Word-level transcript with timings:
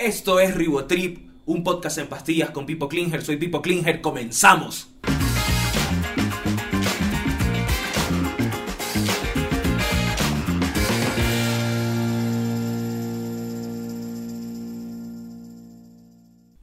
Esto 0.00 0.40
es 0.40 0.54
Ribotrip, 0.54 1.28
un 1.44 1.62
podcast 1.62 1.98
en 1.98 2.06
pastillas 2.06 2.48
con 2.52 2.64
Pipo 2.64 2.88
Klinger. 2.88 3.22
Soy 3.22 3.36
Pipo 3.36 3.60
Klinger, 3.60 4.00
comenzamos. 4.00 4.88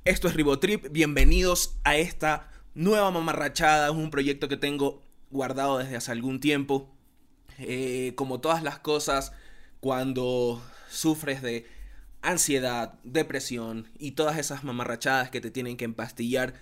Esto 0.03 0.27
es 0.27 0.33
Ribotrip, 0.33 0.87
bienvenidos 0.89 1.77
a 1.83 1.95
esta 1.95 2.49
nueva 2.73 3.11
mamarrachada, 3.11 3.89
es 3.89 3.93
un 3.93 4.09
proyecto 4.09 4.47
que 4.47 4.57
tengo 4.57 5.03
guardado 5.29 5.77
desde 5.77 5.95
hace 5.95 6.11
algún 6.11 6.39
tiempo. 6.39 6.89
Eh, 7.59 8.13
como 8.15 8.41
todas 8.41 8.63
las 8.63 8.79
cosas, 8.79 9.31
cuando 9.79 10.59
sufres 10.89 11.43
de 11.43 11.76
ansiedad, 12.27 12.99
depresión 13.03 13.87
y 13.97 14.11
todas 14.11 14.37
esas 14.37 14.65
mamarrachadas 14.65 15.29
que 15.29 15.39
te 15.39 15.49
tienen 15.49 15.77
que 15.77 15.85
empastillar, 15.85 16.55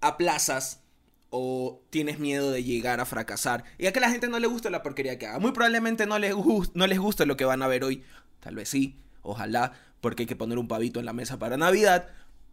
aplazas 0.00 0.82
o 1.30 1.82
tienes 1.90 2.20
miedo 2.20 2.52
de 2.52 2.62
llegar 2.62 3.00
a 3.00 3.04
fracasar. 3.04 3.64
Y 3.76 3.86
a 3.86 3.92
que 3.92 3.98
la 3.98 4.10
gente 4.10 4.28
no 4.28 4.38
le 4.38 4.46
gusta 4.46 4.70
la 4.70 4.84
porquería 4.84 5.18
que 5.18 5.26
haga. 5.26 5.40
Muy 5.40 5.50
probablemente 5.50 6.06
no 6.06 6.20
les, 6.20 6.34
no 6.74 6.86
les 6.86 6.98
guste 7.00 7.26
lo 7.26 7.36
que 7.36 7.44
van 7.44 7.62
a 7.62 7.66
ver 7.66 7.82
hoy. 7.82 8.04
Tal 8.38 8.54
vez 8.54 8.68
sí, 8.68 8.96
ojalá, 9.22 9.72
porque 10.00 10.22
hay 10.22 10.26
que 10.28 10.36
poner 10.36 10.58
un 10.58 10.68
pavito 10.68 11.00
en 11.00 11.06
la 11.06 11.12
mesa 11.12 11.40
para 11.40 11.56
Navidad. 11.56 12.08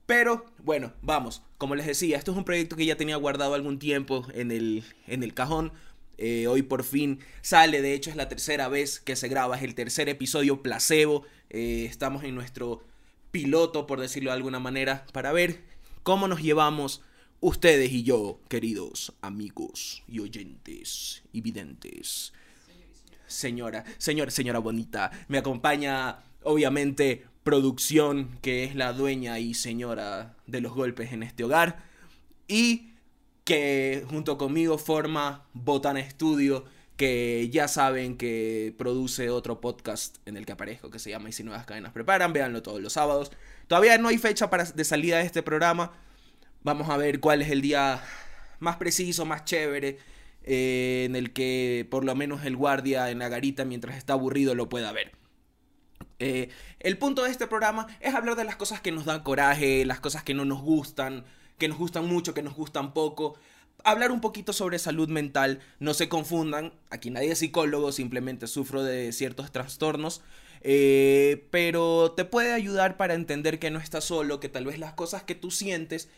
Pero 0.08 0.48
bueno, 0.64 0.94
vamos. 1.03 1.44
Como 1.59 1.76
les 1.76 1.86
decía, 1.86 2.17
esto 2.17 2.31
es 2.31 2.38
un 2.38 2.44
proyecto 2.44 2.76
que 2.76 2.88
ya 2.88 2.98
tenía 2.98 3.17
guardado 3.17 3.53
algún 3.53 3.78
tiempo 3.78 4.26
en 4.34 4.50
el, 4.50 4.84
en 5.05 5.22
el 5.22 5.36
cajón. 5.36 5.73
Eh, 6.23 6.45
hoy 6.45 6.61
por 6.61 6.84
fin 6.84 7.17
sale, 7.41 7.81
de 7.81 7.95
hecho 7.95 8.11
es 8.11 8.16
la 8.16 8.30
tercera 8.30 8.67
vez 8.67 8.99
que 8.99 9.16
se 9.16 9.27
graba, 9.27 9.57
es 9.57 9.63
el 9.63 9.73
tercer 9.73 10.07
episodio 10.07 10.61
placebo. 10.61 11.25
Eh, 11.49 11.88
estamos 11.89 12.23
en 12.23 12.35
nuestro 12.35 12.84
piloto, 13.31 13.88
por 13.88 13.99
decirlo 13.99 14.30
de 14.30 14.35
alguna 14.35 14.59
manera, 14.59 15.03
para 15.13 15.31
ver 15.31 15.63
cómo 16.03 16.27
nos 16.27 16.44
llevamos 16.44 17.02
ustedes 17.39 17.91
y 17.91 18.03
yo, 18.03 18.39
queridos 18.50 19.13
amigos 19.22 20.03
y 20.08 20.19
oyentes 20.19 21.23
y 21.33 21.41
videntes. 21.41 22.33
Señora, 23.25 23.83
señora, 23.97 24.30
señora 24.30 24.59
bonita, 24.59 25.09
me 25.28 25.39
acompaña 25.39 26.19
obviamente 26.44 27.25
producción, 27.41 28.38
que 28.44 28.63
es 28.63 28.75
la 28.75 28.94
dueña 28.94 29.39
y 29.39 29.56
señora 29.56 30.35
de 30.45 30.61
los 30.61 30.73
golpes 30.73 31.13
en 31.13 31.23
este 31.23 31.45
hogar, 31.45 31.83
y 32.47 32.91
que 33.44 34.06
junto 34.09 34.38
conmigo 34.38 34.78
forma 34.78 35.45
Botana 35.53 36.08
Studio, 36.09 36.66
que 36.97 37.50
ya 37.50 37.67
saben 37.67 38.17
que 38.17 38.75
produce 38.78 39.30
otro 39.30 39.59
podcast 39.59 40.17
en 40.28 40.38
el 40.38 40.45
que 40.45 40.52
aparezco 40.52 40.92
que 40.92 41.00
se 41.00 41.09
llama 41.09 41.30
Y 41.30 41.31
si 41.31 41.44
nuevas 41.44 41.66
cadenas 41.66 41.92
preparan, 41.94 42.34
véanlo 42.34 42.62
todos 42.62 42.81
los 42.81 42.94
sábados. 42.94 43.31
Todavía 43.67 43.97
no 43.97 44.09
hay 44.09 44.17
fecha 44.17 44.50
para, 44.50 44.66
de 44.66 44.84
salida 44.84 45.17
de 45.17 45.23
este 45.23 45.42
programa. 45.42 45.94
Vamos 46.64 46.89
a 46.89 46.97
ver 46.97 47.19
cuál 47.19 47.42
es 47.42 47.50
el 47.50 47.62
día 47.62 48.03
más 48.59 48.78
preciso, 48.78 49.25
más 49.25 49.45
chévere, 49.45 49.97
eh, 50.44 51.06
en 51.08 51.16
el 51.16 51.34
que 51.34 51.88
por 51.89 52.06
lo 52.06 52.16
menos 52.16 52.45
el 52.45 52.56
guardia 52.56 53.09
en 53.09 53.19
la 53.19 53.30
garita 53.30 53.66
mientras 53.66 53.97
está 53.97 54.14
aburrido 54.14 54.53
lo 54.53 54.69
pueda 54.69 54.92
ver. 54.92 55.12
Eh, 56.19 56.50
el 56.80 57.00
punto 57.00 57.23
de 57.23 57.31
este 57.31 57.47
programa 57.47 57.88
es 58.00 58.14
hablar 58.14 58.36
de 58.36 58.44
las 58.44 58.56
cosas 58.56 58.80
que 58.80 58.92
nos 58.92 59.06
dan 59.06 59.23
coraje, 59.23 59.86
las 59.86 60.00
cosas 60.00 60.23
que 60.23 60.36
no 60.36 60.45
nos 60.45 60.62
gustan, 60.62 61.25
que 61.62 61.70
nos 61.70 61.78
gustan 61.78 62.08
mucho, 62.08 62.34
que 62.34 62.42
nos 62.42 62.56
gustan 62.56 62.94
poco 62.94 63.38
hablar 63.84 64.12
un 64.12 64.22
poquito 64.22 64.54
sobre 64.54 64.80
salud 64.80 65.09
mental. 65.09 65.59
No 65.80 65.94
se 65.94 66.09
confundan, 66.09 66.73
aquí 66.90 67.09
nadie 67.09 67.31
es 67.31 67.40
psicólogo, 67.40 67.92
simplemente 67.92 68.48
sufro 68.48 68.84
de 68.84 69.12
ciertos 69.12 69.52
trastornos. 69.52 70.22
Eh, 70.64 71.48
pero 71.50 72.12
te 72.12 72.26
puede 72.26 72.53
ayudar 72.53 72.98
para 72.98 73.16
entender 73.16 73.59
que 73.59 73.72
no 73.72 73.80
estás 73.80 74.06
solo, 74.06 74.40
que 74.40 74.50
tal 74.50 74.66
vez 74.66 74.78
las 74.78 74.94
cosas 74.94 75.23
que 75.23 75.36
tú 75.36 75.50
sientes, 75.50 76.09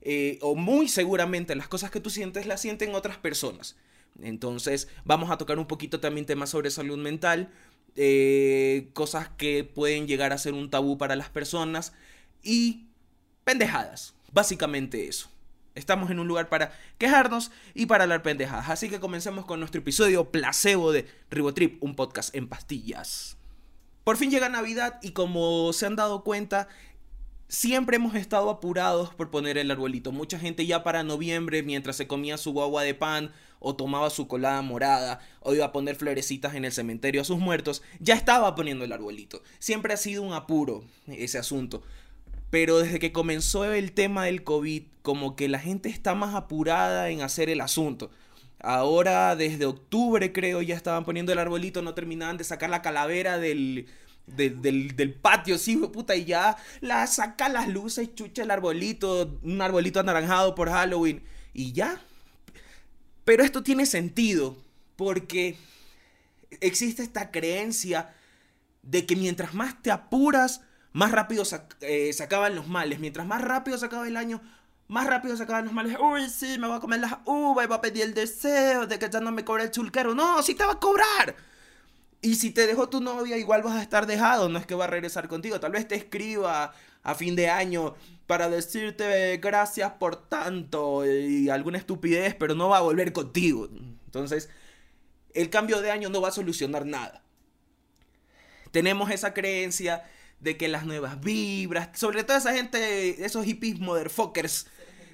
eh, 0.00 0.38
o 0.40 0.54
muy 0.54 0.88
seguramente 0.88 1.54
las 1.54 1.68
cosas 1.68 1.90
que 1.90 2.00
tú 2.00 2.10
sientes, 2.10 2.46
las 2.46 2.60
sienten 2.60 2.94
otras 2.94 3.18
personas. 3.18 3.76
Entonces 4.22 4.88
vamos 5.04 5.30
a 5.30 5.38
tocar 5.38 5.58
un 5.58 5.66
poquito 5.66 6.00
también 6.00 6.26
temas 6.26 6.50
sobre 6.50 6.70
salud 6.70 6.98
mental, 6.98 7.50
eh, 7.96 8.88
cosas 8.94 9.28
que 9.36 9.64
pueden 9.64 10.06
llegar 10.06 10.32
a 10.32 10.38
ser 10.38 10.54
un 10.54 10.70
tabú 10.70 10.96
para 10.96 11.16
las 11.16 11.28
personas 11.28 11.92
y 12.42 12.86
pendejadas. 13.44 14.14
Básicamente 14.32 15.08
eso. 15.08 15.28
Estamos 15.74 16.10
en 16.10 16.18
un 16.18 16.28
lugar 16.28 16.48
para 16.48 16.72
quejarnos 16.98 17.50
y 17.74 17.86
para 17.86 18.04
hablar 18.04 18.22
pendejadas. 18.22 18.68
Así 18.68 18.90
que 18.90 19.00
comencemos 19.00 19.46
con 19.46 19.60
nuestro 19.60 19.80
episodio 19.80 20.30
placebo 20.30 20.92
de 20.92 21.06
Ribotrip, 21.30 21.82
un 21.82 21.94
podcast 21.94 22.34
en 22.34 22.48
pastillas. 22.48 23.36
Por 24.04 24.16
fin 24.16 24.30
llega 24.30 24.48
Navidad 24.48 24.98
y 25.02 25.12
como 25.12 25.72
se 25.72 25.86
han 25.86 25.96
dado 25.96 26.24
cuenta, 26.24 26.68
siempre 27.48 27.96
hemos 27.96 28.14
estado 28.14 28.50
apurados 28.50 29.14
por 29.14 29.30
poner 29.30 29.56
el 29.56 29.70
arbolito. 29.70 30.12
Mucha 30.12 30.38
gente 30.38 30.66
ya 30.66 30.82
para 30.82 31.04
noviembre, 31.04 31.62
mientras 31.62 31.96
se 31.96 32.06
comía 32.06 32.36
su 32.36 32.52
guagua 32.52 32.82
de 32.82 32.94
pan 32.94 33.32
o 33.60 33.76
tomaba 33.76 34.10
su 34.10 34.26
colada 34.26 34.60
morada 34.60 35.20
o 35.40 35.54
iba 35.54 35.66
a 35.66 35.72
poner 35.72 35.96
florecitas 35.96 36.54
en 36.54 36.64
el 36.64 36.72
cementerio 36.72 37.20
a 37.20 37.24
sus 37.24 37.38
muertos, 37.38 37.82
ya 38.00 38.14
estaba 38.14 38.54
poniendo 38.54 38.84
el 38.84 38.92
arbolito. 38.92 39.42
Siempre 39.58 39.94
ha 39.94 39.96
sido 39.96 40.22
un 40.22 40.32
apuro 40.32 40.84
ese 41.06 41.38
asunto. 41.38 41.82
Pero 42.52 42.80
desde 42.80 42.98
que 42.98 43.12
comenzó 43.12 43.64
el 43.64 43.92
tema 43.92 44.26
del 44.26 44.44
COVID, 44.44 44.82
como 45.00 45.36
que 45.36 45.48
la 45.48 45.58
gente 45.58 45.88
está 45.88 46.14
más 46.14 46.34
apurada 46.34 47.08
en 47.08 47.22
hacer 47.22 47.48
el 47.48 47.62
asunto. 47.62 48.10
Ahora, 48.60 49.34
desde 49.36 49.64
octubre 49.64 50.34
creo, 50.34 50.60
ya 50.60 50.76
estaban 50.76 51.06
poniendo 51.06 51.32
el 51.32 51.38
arbolito, 51.38 51.80
no 51.80 51.94
terminaban 51.94 52.36
de 52.36 52.44
sacar 52.44 52.68
la 52.68 52.82
calavera 52.82 53.38
del, 53.38 53.86
del, 54.26 55.14
patio, 55.14 55.56
sí, 55.56 55.78
puta, 55.78 56.14
y 56.14 56.26
ya 56.26 56.58
la 56.82 57.06
saca 57.06 57.48
las 57.48 57.68
luces, 57.68 58.14
chucha 58.14 58.42
el 58.42 58.50
arbolito, 58.50 59.40
un 59.42 59.62
arbolito 59.62 60.00
anaranjado 60.00 60.54
por 60.54 60.68
Halloween, 60.68 61.22
y 61.54 61.72
ya. 61.72 62.02
Pero 63.24 63.44
esto 63.44 63.62
tiene 63.62 63.86
sentido, 63.86 64.58
porque 64.96 65.56
existe 66.60 67.02
esta 67.02 67.30
creencia 67.30 68.14
de 68.82 69.06
que 69.06 69.16
mientras 69.16 69.54
más 69.54 69.80
te 69.80 69.90
apuras, 69.90 70.60
más 70.92 71.10
rápido 71.12 71.44
eh, 71.80 72.12
se 72.12 72.22
acaban 72.22 72.54
los 72.54 72.68
males. 72.68 73.00
Mientras 73.00 73.26
más 73.26 73.42
rápido 73.42 73.78
se 73.78 73.86
acaba 73.86 74.06
el 74.06 74.16
año, 74.16 74.40
más 74.88 75.06
rápido 75.06 75.36
se 75.36 75.44
acaban 75.44 75.64
los 75.64 75.74
males. 75.74 75.96
Uy, 76.00 76.28
sí, 76.28 76.58
me 76.58 76.66
voy 76.66 76.76
a 76.76 76.80
comer 76.80 77.00
las 77.00 77.14
uvas 77.24 77.64
y 77.64 77.68
voy 77.68 77.76
a 77.76 77.80
pedir 77.80 78.02
el 78.02 78.14
deseo 78.14 78.86
de 78.86 78.98
que 78.98 79.08
ya 79.08 79.20
no 79.20 79.32
me 79.32 79.44
cobre 79.44 79.64
el 79.64 79.70
chulquero. 79.70 80.14
No, 80.14 80.42
sí 80.42 80.54
te 80.54 80.64
va 80.64 80.72
a 80.72 80.80
cobrar. 80.80 81.34
Y 82.20 82.36
si 82.36 82.52
te 82.52 82.66
dejó 82.66 82.88
tu 82.88 83.00
novia, 83.00 83.36
igual 83.36 83.62
vas 83.62 83.76
a 83.76 83.82
estar 83.82 84.06
dejado. 84.06 84.48
No 84.48 84.58
es 84.58 84.66
que 84.66 84.74
va 84.74 84.84
a 84.84 84.88
regresar 84.88 85.28
contigo. 85.28 85.58
Tal 85.60 85.72
vez 85.72 85.88
te 85.88 85.96
escriba 85.96 86.72
a 87.02 87.14
fin 87.14 87.34
de 87.34 87.48
año 87.50 87.94
para 88.26 88.48
decirte 88.48 89.38
gracias 89.38 89.92
por 89.94 90.16
tanto 90.28 91.04
y 91.06 91.48
alguna 91.48 91.78
estupidez, 91.78 92.34
pero 92.34 92.54
no 92.54 92.68
va 92.68 92.78
a 92.78 92.82
volver 92.82 93.12
contigo. 93.12 93.68
Entonces, 94.06 94.50
el 95.34 95.50
cambio 95.50 95.80
de 95.80 95.90
año 95.90 96.10
no 96.10 96.20
va 96.20 96.28
a 96.28 96.32
solucionar 96.32 96.86
nada. 96.86 97.22
Tenemos 98.70 99.10
esa 99.10 99.34
creencia 99.34 100.04
de 100.42 100.56
que 100.56 100.68
las 100.68 100.84
nuevas 100.84 101.20
vibras, 101.20 101.90
sobre 101.94 102.24
todo 102.24 102.36
esa 102.36 102.52
gente, 102.52 103.24
esos 103.24 103.44
hippies 103.44 103.78
motherfuckers, 103.78 104.66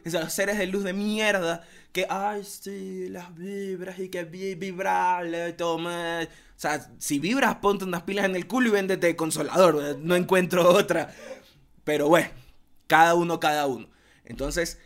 esos 0.05 0.33
seres 0.33 0.57
de 0.57 0.67
luz 0.67 0.85
de 0.85 0.95
mierda, 0.95 1.63
que, 1.93 2.07
ay, 2.09 2.43
sí, 2.45 3.09
las 3.11 3.35
vibras 3.35 3.99
y 3.99 4.09
que 4.09 4.25
vibrarle, 4.25 5.53
toma. 5.53 6.23
O 6.23 6.61
sea, 6.61 6.91
si 6.99 7.19
vibras, 7.19 7.57
ponte 7.57 7.85
unas 7.85 8.03
pilas 8.03 8.25
en 8.25 8.37
el 8.37 8.47
culo 8.47 8.69
y 8.69 8.73
véndete 8.73 9.17
consolador, 9.17 9.99
no 9.99 10.17
encuentro 10.17 10.67
otra. 10.71 11.15
Pero 11.85 12.09
bueno, 12.09 12.31
cada 12.87 13.15
uno, 13.15 13.39
cada 13.39 13.67
uno. 13.67 13.89
Entonces, 14.25 14.79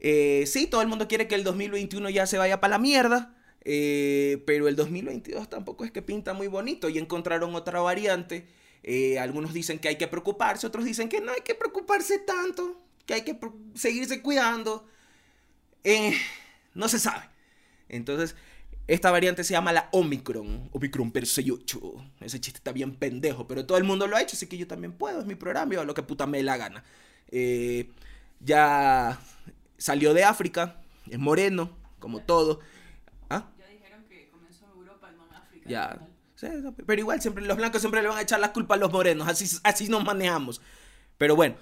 eh, 0.00 0.44
sí, 0.46 0.66
todo 0.66 0.82
el 0.82 0.88
mundo 0.88 1.06
quiere 1.06 1.28
que 1.28 1.36
el 1.36 1.44
2021 1.44 2.10
ya 2.10 2.26
se 2.26 2.38
vaya 2.38 2.60
para 2.60 2.72
la 2.72 2.78
mierda. 2.78 3.36
Eh, 3.66 4.42
pero 4.46 4.68
el 4.68 4.76
2022 4.76 5.48
tampoco 5.48 5.84
es 5.84 5.90
que 5.90 6.02
pinta 6.02 6.34
muy 6.34 6.48
bonito 6.48 6.90
y 6.90 6.98
encontraron 6.98 7.54
otra 7.54 7.80
variante 7.80 8.46
eh, 8.86 9.18
algunos 9.18 9.54
dicen 9.54 9.78
que 9.78 9.88
hay 9.88 9.96
que 9.96 10.06
preocuparse, 10.08 10.66
otros 10.66 10.84
dicen 10.84 11.08
que 11.08 11.22
no 11.22 11.32
hay 11.32 11.40
que 11.40 11.54
preocuparse 11.54 12.18
tanto, 12.18 12.82
que 13.06 13.14
hay 13.14 13.22
que 13.22 13.38
seguirse 13.74 14.20
cuidando. 14.20 14.86
Eh, 15.84 16.12
no 16.74 16.86
se 16.88 16.98
sabe. 16.98 17.24
Entonces, 17.88 18.36
esta 18.86 19.10
variante 19.10 19.42
se 19.42 19.52
llama 19.52 19.72
la 19.72 19.88
Omicron, 19.92 20.68
Omicron 20.70 21.12
per 21.12 21.24
68. 21.24 21.94
Ese 22.20 22.40
chiste 22.40 22.58
está 22.58 22.72
bien 22.72 22.94
pendejo, 22.94 23.48
pero 23.48 23.64
todo 23.64 23.78
el 23.78 23.84
mundo 23.84 24.06
lo 24.06 24.16
ha 24.16 24.20
hecho, 24.22 24.36
así 24.36 24.46
que 24.48 24.58
yo 24.58 24.66
también 24.66 24.92
puedo, 24.92 25.18
es 25.18 25.26
mi 25.26 25.34
programa, 25.34 25.72
yo 25.72 25.84
lo 25.86 25.94
que 25.94 26.02
puta 26.02 26.26
me 26.26 26.42
la 26.42 26.58
gana. 26.58 26.84
Eh, 27.28 27.90
ya 28.40 29.18
salió 29.78 30.12
de 30.12 30.24
África, 30.24 30.82
es 31.08 31.18
moreno, 31.18 31.74
como 31.98 32.20
todo. 32.20 32.60
¿Ah? 33.30 33.48
Ya 33.58 33.66
dijeron 33.68 34.04
que 34.10 34.28
comenzó 34.28 34.66
en 34.66 34.78
Europa 34.78 35.10
no 35.16 35.26
en 35.26 35.34
África. 35.34 35.70
Ya. 35.70 36.13
Pero 36.86 37.00
igual, 37.00 37.20
siempre, 37.20 37.44
los 37.44 37.56
blancos 37.56 37.80
siempre 37.80 38.02
le 38.02 38.08
van 38.08 38.18
a 38.18 38.22
echar 38.22 38.40
la 38.40 38.52
culpa 38.52 38.74
a 38.74 38.78
los 38.78 38.92
morenos. 38.92 39.28
Así, 39.28 39.58
así 39.62 39.88
nos 39.88 40.04
manejamos. 40.04 40.60
Pero 41.18 41.36
bueno, 41.36 41.56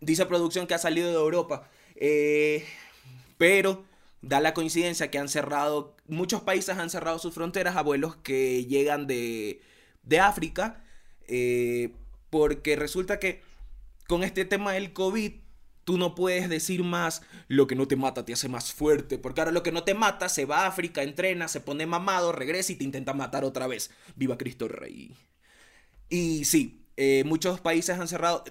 dice 0.00 0.26
producción 0.26 0.66
que 0.66 0.74
ha 0.74 0.78
salido 0.78 1.08
de 1.08 1.14
Europa. 1.14 1.68
Eh, 1.96 2.64
pero 3.38 3.84
da 4.20 4.40
la 4.40 4.54
coincidencia 4.54 5.10
que 5.10 5.18
han 5.18 5.28
cerrado, 5.28 5.96
muchos 6.06 6.42
países 6.42 6.78
han 6.78 6.90
cerrado 6.90 7.18
sus 7.18 7.34
fronteras 7.34 7.76
a 7.76 7.82
vuelos 7.82 8.16
que 8.16 8.64
llegan 8.66 9.06
de, 9.06 9.60
de 10.02 10.20
África. 10.20 10.82
Eh, 11.28 11.92
porque 12.30 12.76
resulta 12.76 13.18
que 13.18 13.42
con 14.08 14.22
este 14.24 14.44
tema 14.44 14.72
del 14.72 14.92
COVID, 14.92 15.32
tú 15.84 15.98
no 15.98 16.14
puedes 16.14 16.48
decir 16.48 16.82
más 16.84 17.22
lo 17.48 17.66
que 17.66 17.74
no 17.74 17.88
te 17.88 17.96
mata 17.96 18.24
te 18.24 18.32
hace 18.32 18.48
más 18.48 18.72
fuerte, 18.72 19.18
porque 19.18 19.40
ahora 19.40 19.52
lo 19.52 19.62
que 19.62 19.72
no 19.72 19.84
te 19.84 19.94
mata 19.94 20.28
se 20.28 20.44
va 20.44 20.64
a 20.64 20.66
África, 20.66 21.02
entrena, 21.02 21.48
se 21.48 21.60
pone 21.60 21.86
mamado, 21.86 22.32
regresa 22.32 22.72
y 22.72 22.76
te 22.76 22.84
intenta 22.84 23.14
matar 23.14 23.44
otra 23.44 23.66
vez. 23.66 23.90
Viva 24.16 24.38
Cristo 24.38 24.68
Rey. 24.68 25.14
Y 26.08 26.44
sí, 26.44 26.84
eh, 26.96 27.24
muchos 27.24 27.60
países 27.60 27.98
han 27.98 28.08
cerrado 28.08 28.44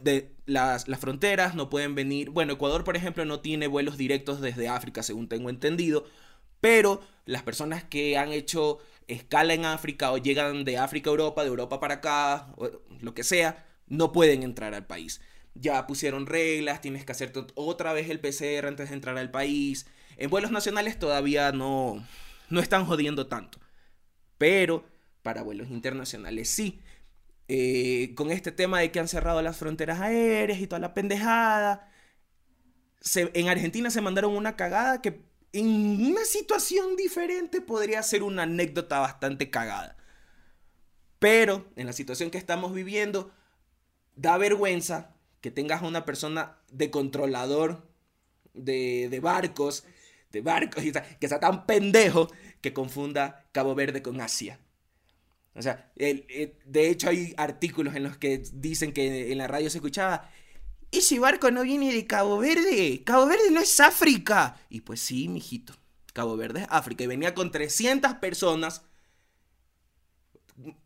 las, 0.46 0.88
las, 0.88 1.00
fronteras, 1.00 1.56
no 1.56 1.70
pueden 1.70 1.96
venir. 1.96 2.32
Bueno, 2.32 2.54
Ecuador, 2.54 2.84
por 2.84 2.98
ejemplo, 2.98 3.24
no 3.26 3.40
tiene 3.40 3.68
vuelos 3.68 3.98
directos 3.98 4.42
desde 4.42 4.68
África, 4.68 5.04
según 5.04 5.28
tengo 5.28 5.50
entendido. 5.50 6.06
Pero 6.60 7.02
las 7.26 7.44
personas 7.44 7.84
que 7.84 8.18
han 8.18 8.32
hecho 8.32 8.80
escala 9.08 9.54
en 9.54 9.66
África 9.66 10.12
o 10.12 10.18
llegan 10.18 10.64
de 10.64 10.78
África 10.78 11.10
a 11.10 11.12
Europa, 11.12 11.44
de 11.44 11.50
Europa 11.50 11.80
para 11.80 11.96
acá, 11.96 12.54
lo 13.00 13.14
que 13.14 13.24
sea, 13.24 13.66
no 13.88 14.12
pueden 14.12 14.44
entrar 14.44 14.74
al 14.74 14.88
país. 14.88 15.22
Ya 15.54 15.86
pusieron 15.88 16.26
reglas, 16.26 16.82
tienes 16.82 17.06
que 17.06 17.12
hacer 17.12 17.34
otra 17.56 17.94
vez 17.94 18.10
el 18.10 18.20
PCR 18.20 18.68
antes 18.68 18.90
de 18.90 18.96
entrar 18.96 19.18
al 19.18 19.32
país. 19.32 19.86
En 20.18 20.30
vuelos 20.30 20.52
nacionales 20.52 20.98
todavía 20.98 21.52
no, 21.52 22.06
no 22.50 22.60
están 22.60 22.86
jodiendo 22.86 23.28
tanto. 23.28 23.60
Pero 24.38 24.86
para 25.22 25.44
vuelos 25.44 25.70
internacionales 25.70 26.50
sí. 26.50 26.82
Eh, 27.48 28.14
con 28.16 28.32
este 28.32 28.52
tema 28.52 28.80
de 28.80 28.92
que 28.92 29.00
han 29.00 29.08
cerrado 29.08 29.42
las 29.42 29.58
fronteras 29.58 30.00
aéreas 30.00 30.60
y 30.60 30.68
toda 30.68 30.80
la 30.80 30.94
pendejada. 30.94 31.92
en 33.16 33.50
Argentina 33.50 33.90
se 33.90 34.02
mandaron 34.02 34.36
una 34.36 34.56
cagada 34.56 35.02
que 35.02 35.22
en 35.54 36.06
una 36.06 36.24
situación 36.24 36.96
diferente 36.96 37.60
podría 37.62 38.02
ser 38.04 38.24
una 38.24 38.44
anécdota 38.44 39.00
bastante 39.00 39.50
cagada. 39.50 39.98
Pero 41.20 41.70
en 41.76 41.88
la 41.88 41.94
situación 41.94 42.32
que 42.32 42.38
estamos 42.38 42.74
viviendo, 42.74 43.32
da 44.16 44.38
vergüenza 44.38 45.16
que 45.42 45.52
tengas 45.52 45.82
a 45.82 45.88
una 45.88 46.06
persona 46.06 46.58
de 46.72 46.92
controlador 46.92 47.88
de, 48.54 49.10
de 49.10 49.20
barcos, 49.20 49.84
de 50.32 50.42
barcos, 50.42 50.84
que 51.20 51.28
sea 51.28 51.40
tan 51.40 51.66
pendejo 51.66 52.32
que 52.62 52.74
confunda 52.74 53.46
Cabo 53.52 53.76
Verde 53.76 54.02
con 54.02 54.22
Asia. 54.22 54.60
O 55.54 55.62
sea, 55.62 55.92
de 55.96 56.90
hecho 56.90 57.10
hay 57.10 57.34
artículos 57.38 57.96
en 57.96 58.04
los 58.04 58.18
que 58.18 58.42
dicen 58.54 58.94
que 58.94 59.32
en 59.32 59.38
la 59.38 59.48
radio 59.48 59.70
se 59.70 59.80
escuchaba, 59.80 60.30
ese 60.92 61.20
barco 61.20 61.52
no 61.52 61.64
viene 61.64 61.94
de 61.94 62.08
Cabo 62.08 62.38
Verde, 62.38 63.04
Cabo 63.06 63.26
Verde 63.26 63.52
no 63.52 63.60
es 63.60 63.80
África. 63.80 64.58
Y 64.70 64.82
pues 64.82 65.02
sí, 65.02 65.28
mijito, 65.28 65.74
Cabo 66.14 66.38
Verde 66.38 66.62
es 66.62 66.68
África. 66.70 67.04
Y 67.04 67.08
venía 67.08 67.34
con 67.34 67.52
300 67.52 68.16
personas, 68.16 68.84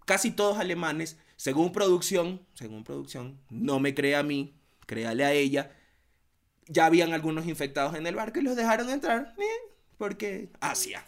casi 0.06 0.31
todos 0.31 0.58
alemanes, 0.58 1.18
según 1.36 1.72
producción, 1.72 2.46
según 2.54 2.84
producción, 2.84 3.40
no 3.50 3.80
me 3.80 3.94
crea 3.94 4.20
a 4.20 4.24
mí, 4.24 4.56
créale 4.86 5.26
a 5.26 5.34
ella. 5.34 5.72
Ya 6.68 6.86
habían 6.86 7.14
algunos 7.14 7.46
infectados 7.46 7.96
en 7.96 8.08
el 8.08 8.16
barco 8.16 8.40
y 8.40 8.44
los 8.44 8.56
dejaron 8.56 8.90
entrar, 8.90 9.36
¿eh? 9.38 9.72
porque 9.98 10.50
Asia. 10.60 11.06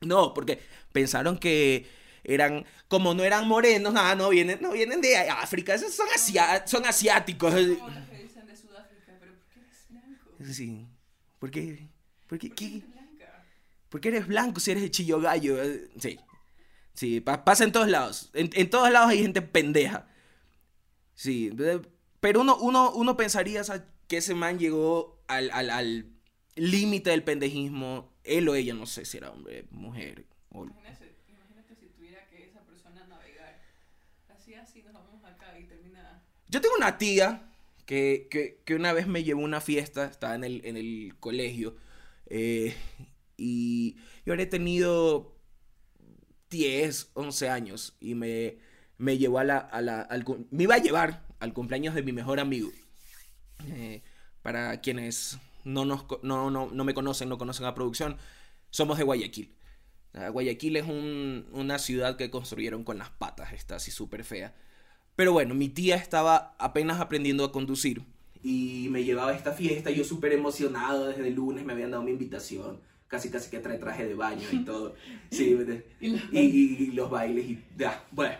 No, 0.00 0.34
porque 0.34 0.60
pensaron 0.92 1.38
que 1.38 1.86
eran, 2.24 2.66
como 2.88 3.14
no 3.14 3.22
eran 3.22 3.48
morenos, 3.48 3.92
nada, 3.92 4.10
ah, 4.10 4.14
no 4.14 4.28
vienen, 4.28 4.58
no 4.60 4.72
vienen 4.72 5.00
de 5.00 5.16
África, 5.16 5.74
esos 5.74 5.94
son, 5.94 6.06
son 6.66 6.86
asiáticos. 6.86 7.54
de 7.54 7.76
Sudáfrica, 8.56 9.16
pero 9.20 9.34
¿por 9.34 9.48
qué 9.48 9.60
eres 9.60 9.86
blanco? 9.88 10.52
Sí, 10.52 10.86
¿por 11.38 11.50
qué? 11.50 11.88
¿Por 12.26 12.38
qué? 12.38 12.50
qué? 12.50 12.82
¿Por 13.88 14.00
qué 14.00 14.08
eres 14.08 14.26
blanco 14.26 14.58
si 14.58 14.72
eres 14.72 14.82
de 14.82 14.90
chillo 14.90 15.20
gallo? 15.20 15.56
Sí, 16.00 16.18
sí, 16.94 17.20
pasa 17.20 17.64
en 17.64 17.72
todos 17.72 17.88
lados, 17.88 18.30
en, 18.34 18.70
todos 18.70 18.90
lados 18.90 19.10
hay 19.10 19.22
gente 19.22 19.42
pendeja. 19.42 20.06
Sí, 21.14 21.52
pero 22.20 22.40
uno, 22.40 22.56
uno, 22.56 22.90
uno 22.92 23.16
pensaría 23.16 23.62
que 24.08 24.16
ese 24.16 24.34
man 24.34 24.58
llegó 24.58 25.22
al, 25.28 25.50
al, 25.50 25.70
al 25.70 26.06
límite 26.56 27.10
del 27.10 27.22
pendejismo, 27.22 28.12
él 28.24 28.48
o 28.48 28.54
ella, 28.54 28.74
no 28.74 28.86
sé 28.86 29.04
si 29.04 29.18
era 29.18 29.30
hombre, 29.30 29.66
mujer. 29.70 30.24
O... 30.50 30.66
Yo 36.54 36.60
tengo 36.60 36.76
una 36.76 36.98
tía 36.98 37.50
que, 37.84 38.62
una 38.70 38.92
vez 38.92 39.08
me 39.08 39.24
llevó 39.24 39.40
a 39.40 39.44
una 39.44 39.60
fiesta, 39.60 40.04
estaba 40.04 40.36
en 40.36 40.44
el, 40.44 41.16
colegio, 41.18 41.76
eh, 42.26 42.76
y 43.36 43.96
yo 44.24 44.32
habría 44.32 44.48
tenido 44.48 45.33
10, 46.54 47.10
11 47.14 47.48
años, 47.48 47.96
y 47.98 48.14
me, 48.14 48.58
me 48.96 49.18
llevó 49.18 49.40
a 49.40 49.44
la, 49.44 49.58
a 49.58 49.82
la 49.82 50.08
me 50.52 50.62
iba 50.62 50.76
a 50.76 50.78
llevar 50.78 51.26
al 51.40 51.52
cumpleaños 51.52 51.96
de 51.96 52.04
mi 52.04 52.12
mejor 52.12 52.38
amigo. 52.38 52.70
Eh, 53.66 54.02
para 54.40 54.80
quienes 54.80 55.38
no, 55.64 55.84
nos, 55.84 56.04
no, 56.22 56.50
no, 56.50 56.70
no, 56.70 56.84
me 56.84 56.94
conocen, 56.94 57.28
no 57.28 57.38
conocen 57.38 57.64
la 57.64 57.74
producción, 57.74 58.18
somos 58.70 58.98
de 58.98 59.04
Guayaquil. 59.04 59.52
Guayaquil 60.32 60.76
es 60.76 60.84
una 60.86 61.80
ciudad 61.80 62.16
que 62.16 62.30
construyeron 62.30 62.84
con 62.84 62.98
las 62.98 63.10
patas, 63.10 63.52
está 63.52 63.76
así 63.76 63.90
súper 63.90 64.22
fea. 64.22 64.54
Pero 65.16 65.32
bueno, 65.32 65.56
mi 65.56 65.68
tía 65.68 65.96
estaba 65.96 66.54
apenas 66.58 67.00
aprendiendo 67.00 67.44
a 67.44 67.50
conducir 67.50 68.04
y 68.44 68.88
me 68.90 69.02
llevaba 69.02 69.30
a 69.30 69.34
esta 69.34 69.52
fiesta. 69.52 69.90
Yo 69.90 70.04
súper 70.04 70.32
emocionado 70.32 71.08
desde 71.08 71.26
el 71.26 71.34
lunes, 71.34 71.64
me 71.64 71.72
habían 71.72 71.90
dado 71.90 72.02
mi 72.02 72.12
invitación. 72.12 72.78
Casi, 73.08 73.30
casi 73.30 73.50
que 73.50 73.60
trae 73.60 73.78
traje 73.78 74.06
de 74.06 74.14
baño 74.14 74.46
y 74.50 74.58
todo. 74.64 74.94
Sí, 75.30 75.56
y, 76.00 76.90
los 76.92 77.10
bailes 77.10 77.44
y 77.46 77.64
ya. 77.76 78.04
Bueno, 78.10 78.36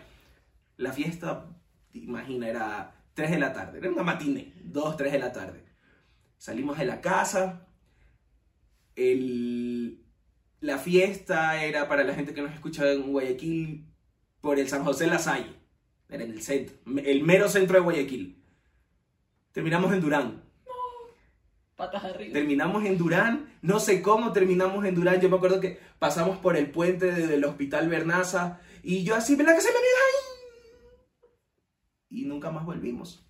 la 0.76 0.92
fiesta, 0.92 1.46
imagina, 1.92 2.48
era 2.48 2.94
3 3.14 3.30
de 3.30 3.38
la 3.38 3.52
tarde. 3.52 3.78
Era 3.78 3.90
una 3.90 4.02
matiné, 4.02 4.52
2, 4.64 4.96
3 4.96 5.12
de 5.12 5.18
la 5.18 5.32
tarde. 5.32 5.64
Salimos 6.38 6.78
de 6.78 6.84
la 6.84 7.00
casa. 7.00 7.66
El, 8.96 10.04
la 10.60 10.78
fiesta 10.78 11.62
era 11.64 11.88
para 11.88 12.04
la 12.04 12.14
gente 12.14 12.32
que 12.32 12.42
nos 12.42 12.52
escucha 12.52 12.90
en 12.90 13.12
Guayaquil 13.12 13.86
por 14.40 14.58
el 14.58 14.68
San 14.68 14.84
José 14.84 15.06
La 15.06 15.18
Salle. 15.18 15.52
Era 16.08 16.24
en 16.24 16.30
el 16.30 16.42
centro, 16.42 16.76
el 17.04 17.22
mero 17.22 17.48
centro 17.48 17.76
de 17.76 17.82
Guayaquil. 17.82 18.42
Terminamos 19.52 19.92
en 19.92 20.00
Durán. 20.00 20.43
Patas 21.76 22.04
arriba. 22.04 22.32
Terminamos 22.32 22.84
en 22.84 22.96
Durán. 22.96 23.46
No 23.62 23.80
sé 23.80 24.00
cómo 24.00 24.32
terminamos 24.32 24.84
en 24.84 24.94
Durán. 24.94 25.20
Yo 25.20 25.28
me 25.28 25.36
acuerdo 25.36 25.60
que 25.60 25.78
pasamos 25.98 26.38
por 26.38 26.56
el 26.56 26.70
puente 26.70 27.10
del 27.10 27.44
Hospital 27.44 27.88
Bernaza. 27.88 28.60
Y 28.82 29.02
yo 29.02 29.14
así, 29.14 29.34
¿verdad 29.34 29.54
que 29.54 29.60
se 29.60 29.70
me 29.70 29.76
ahí? 29.76 29.82
Y 32.10 32.24
nunca 32.26 32.50
más 32.50 32.64
volvimos. 32.64 33.26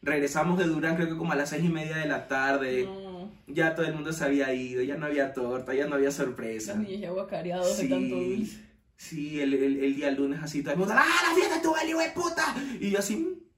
Regresamos 0.00 0.58
de 0.58 0.66
Durán 0.66 0.94
creo 0.94 1.08
que 1.08 1.16
como 1.16 1.32
a 1.32 1.36
las 1.36 1.50
seis 1.50 1.64
y 1.64 1.68
media 1.68 1.96
de 1.96 2.06
la 2.06 2.28
tarde. 2.28 2.88
Ya 3.48 3.74
todo 3.74 3.86
el 3.86 3.94
mundo 3.94 4.12
se 4.12 4.24
había 4.24 4.52
ido, 4.52 4.82
ya 4.82 4.96
no 4.96 5.06
había 5.06 5.32
torta, 5.32 5.74
ya 5.74 5.86
no 5.86 5.96
había 5.96 6.10
sorpresa. 6.10 6.74
Los 6.74 6.82
niños 6.86 7.00
ya 7.00 7.10
guacareados 7.10 7.78
de 7.78 7.88
tanto 7.88 8.16
dulce. 8.16 8.68
Sí, 8.94 9.40
el, 9.40 9.54
el, 9.54 9.94
día 9.94 10.10
lunes 10.10 10.40
así, 10.42 10.60
todo 10.60 10.72
el 10.72 10.78
mundo, 10.80 10.94
¡ah, 10.96 11.06
la 11.28 11.34
fiesta 11.34 11.62
tu 11.62 11.72
hijo 11.86 12.00
de 12.00 12.10
puta! 12.10 12.54
Y 12.80 12.90
yo 12.90 12.98
así, 12.98 13.48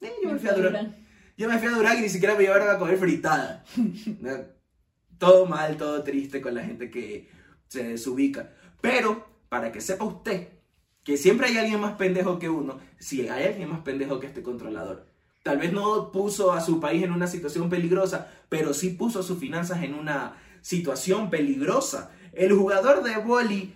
eh, 0.00 0.12
yo 0.22 0.32
me 0.32 0.38
fui 0.38 0.48
a 0.48 0.54
Durán. 0.54 0.96
Yo 1.36 1.48
me 1.48 1.58
fui 1.58 1.68
a 1.68 1.72
Durán 1.72 1.98
y 1.98 2.02
ni 2.02 2.08
siquiera 2.08 2.34
me 2.34 2.42
llevaron 2.42 2.70
a 2.70 2.78
comer 2.78 2.98
fritada. 2.98 3.64
todo 5.18 5.46
mal, 5.46 5.76
todo 5.76 6.02
triste 6.02 6.40
con 6.40 6.54
la 6.54 6.64
gente 6.64 6.90
que 6.90 7.28
se 7.68 7.84
desubica. 7.84 8.50
Pero, 8.80 9.26
para 9.48 9.72
que 9.72 9.80
sepa 9.80 10.04
usted 10.04 10.48
que 11.04 11.16
siempre 11.16 11.48
hay 11.48 11.58
alguien 11.58 11.80
más 11.80 11.96
pendejo 11.96 12.38
que 12.38 12.48
uno, 12.48 12.78
si 12.98 13.28
hay 13.28 13.44
alguien 13.44 13.70
más 13.70 13.80
pendejo 13.80 14.20
que 14.20 14.28
este 14.28 14.42
controlador. 14.42 15.06
Tal 15.42 15.58
vez 15.58 15.72
no 15.72 16.12
puso 16.12 16.52
a 16.52 16.60
su 16.60 16.78
país 16.78 17.02
en 17.02 17.10
una 17.10 17.26
situación 17.26 17.68
peligrosa, 17.68 18.30
pero 18.48 18.72
sí 18.72 18.90
puso 18.90 19.22
sus 19.24 19.38
finanzas 19.38 19.82
en 19.82 19.94
una 19.94 20.36
situación 20.60 21.30
peligrosa. 21.30 22.12
El 22.32 22.52
jugador 22.52 23.02
de 23.02 23.16
boli 23.16 23.74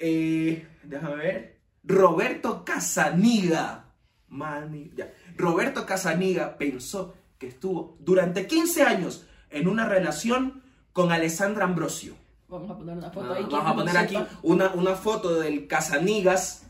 eh, 0.00 0.66
déjame 0.82 1.16
ver. 1.16 1.60
Roberto 1.84 2.64
Casaniga. 2.64 3.84
Mani, 4.28 4.90
ya. 4.94 5.12
Roberto 5.40 5.86
Casaniga 5.86 6.58
pensó 6.58 7.14
que 7.38 7.48
estuvo 7.48 7.96
durante 8.00 8.46
15 8.46 8.82
años 8.82 9.26
en 9.50 9.68
una 9.68 9.88
relación 9.88 10.62
con 10.92 11.10
Alessandra 11.12 11.64
Ambrosio. 11.64 12.14
Vamos 12.48 12.70
a 12.70 12.76
poner 12.76 12.96
una 12.96 13.10
foto 13.10 13.32
ahí. 13.32 13.44
Vamos 13.50 13.72
a 13.72 13.74
poner 13.74 13.96
aquí 13.96 14.16
una, 14.42 14.72
una, 14.74 14.94
foto 14.94 15.40
del 15.40 15.66
Casanigas 15.66 16.64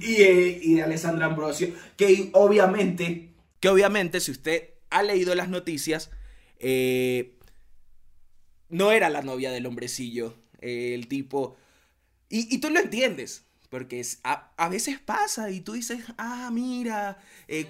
y, 0.00 0.22
eh, 0.22 0.60
y, 0.62 0.74
de 0.74 0.82
Alessandra 0.82 1.26
Ambrosio. 1.26 1.72
Que 1.96 2.30
obviamente, 2.34 3.30
que 3.60 3.68
obviamente, 3.68 4.20
si 4.20 4.32
usted 4.32 4.70
ha 4.90 5.02
leído 5.02 5.34
las 5.34 5.48
noticias, 5.48 6.10
eh, 6.58 7.38
no 8.68 8.92
era 8.92 9.08
la 9.08 9.22
novia 9.22 9.50
del 9.50 9.66
hombrecillo. 9.66 10.34
el 10.60 11.08
tipo 11.08 11.56
y, 12.34 12.58
tú 12.60 12.70
lo 12.70 12.80
entiendes, 12.80 13.44
porque 13.72 14.06
a, 14.22 14.68
veces 14.68 15.00
pasa 15.00 15.48
y 15.48 15.62
tú 15.62 15.72
dices, 15.72 16.04
ah, 16.18 16.50
mira, 16.52 17.18
eh, 17.48 17.66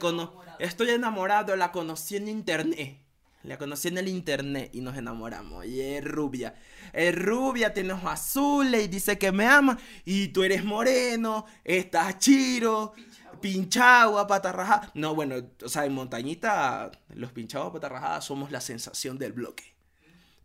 estoy 0.59 0.91
enamorado, 0.91 1.55
la 1.55 1.71
conocí 1.71 2.17
en 2.17 2.27
internet. 2.27 2.99
La 3.45 3.57
conocí 3.57 3.87
en 3.87 3.99
el 3.99 4.09
internet 4.09 4.71
y 4.73 4.81
nos 4.81 4.97
enamoramos. 4.97 5.65
Y 5.65 5.81
es 5.81 6.05
rubia. 6.05 6.57
Es 6.93 7.15
rubia, 7.15 7.73
tiene 7.73 7.93
ojos 7.93 8.11
azules 8.15 8.83
y 8.83 8.89
dice 8.89 9.17
que 9.17 9.31
me 9.31 9.47
ama. 9.47 9.79
Y 10.05 10.29
tú 10.29 10.43
eres 10.43 10.65
moreno, 10.65 11.47
estás 11.63 12.19
chiro. 12.19 12.95
pinchados 13.41 14.21
a 14.21 14.27
patarrajada. 14.27 14.91
No, 14.95 15.15
bueno, 15.15 15.37
o 15.63 15.69
sea, 15.69 15.85
en 15.85 15.95
montañita, 15.95 16.91
los 17.15 17.31
pinchados 17.31 17.69
a 17.69 17.73
patarrajada 17.75 18.21
somos 18.23 18.51
la 18.51 18.61
sensación 18.61 19.19
del 19.19 19.35
bloque. 19.35 19.73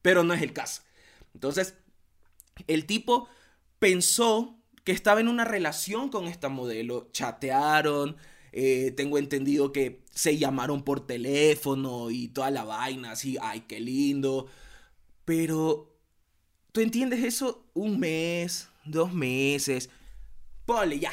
Pero 0.04 0.24
no 0.24 0.36
es 0.36 0.44
el 0.44 0.54
caso. 0.54 0.84
Entonces, 1.34 1.74
el 2.68 2.86
tipo 2.86 3.28
pensó 3.80 4.57
que 4.88 4.94
estaba 4.94 5.20
en 5.20 5.28
una 5.28 5.44
relación 5.44 6.08
con 6.08 6.28
esta 6.30 6.48
modelo, 6.48 7.10
chatearon, 7.12 8.16
eh, 8.54 8.94
tengo 8.96 9.18
entendido 9.18 9.74
que 9.74 10.06
se 10.12 10.38
llamaron 10.38 10.84
por 10.84 11.06
teléfono 11.06 12.10
y 12.10 12.30
toda 12.30 12.52
la 12.52 12.64
vaina, 12.64 13.12
así, 13.12 13.38
ay, 13.42 13.66
qué 13.68 13.82
lindo. 13.82 14.48
Pero, 15.26 15.94
¿tú 16.72 16.80
entiendes 16.80 17.22
eso? 17.26 17.66
Un 17.74 18.00
mes, 18.00 18.70
dos 18.86 19.12
meses, 19.12 19.90
ponle 20.66 21.00
ya, 21.00 21.12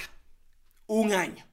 un 0.86 1.12
año. 1.12 1.44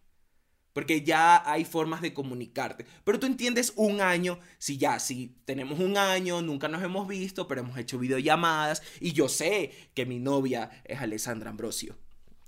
Porque 0.73 1.01
ya 1.01 1.41
hay 1.51 1.65
formas 1.65 2.03
de 2.03 2.13
comunicarte. 2.13 2.85
Pero 3.03 3.19
tú 3.19 3.25
entiendes 3.25 3.73
un 3.77 3.99
año, 3.99 4.37
si 4.59 4.77
ya, 4.77 4.99
si 4.99 5.35
tenemos 5.45 5.79
un 5.79 5.97
año, 5.97 6.43
nunca 6.43 6.67
nos 6.67 6.83
hemos 6.83 7.07
visto, 7.07 7.47
pero 7.47 7.61
hemos 7.61 7.79
hecho 7.79 7.97
videollamadas. 7.97 8.83
Y 8.99 9.13
yo 9.13 9.27
sé 9.27 9.71
que 9.95 10.05
mi 10.05 10.19
novia 10.19 10.69
es 10.85 11.01
Alessandra 11.01 11.49
Ambrosio. 11.49 11.97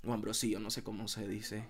O 0.06 0.12
Ambrosio, 0.12 0.60
no 0.60 0.70
sé 0.70 0.82
cómo 0.82 1.08
se 1.08 1.26
dice. 1.28 1.68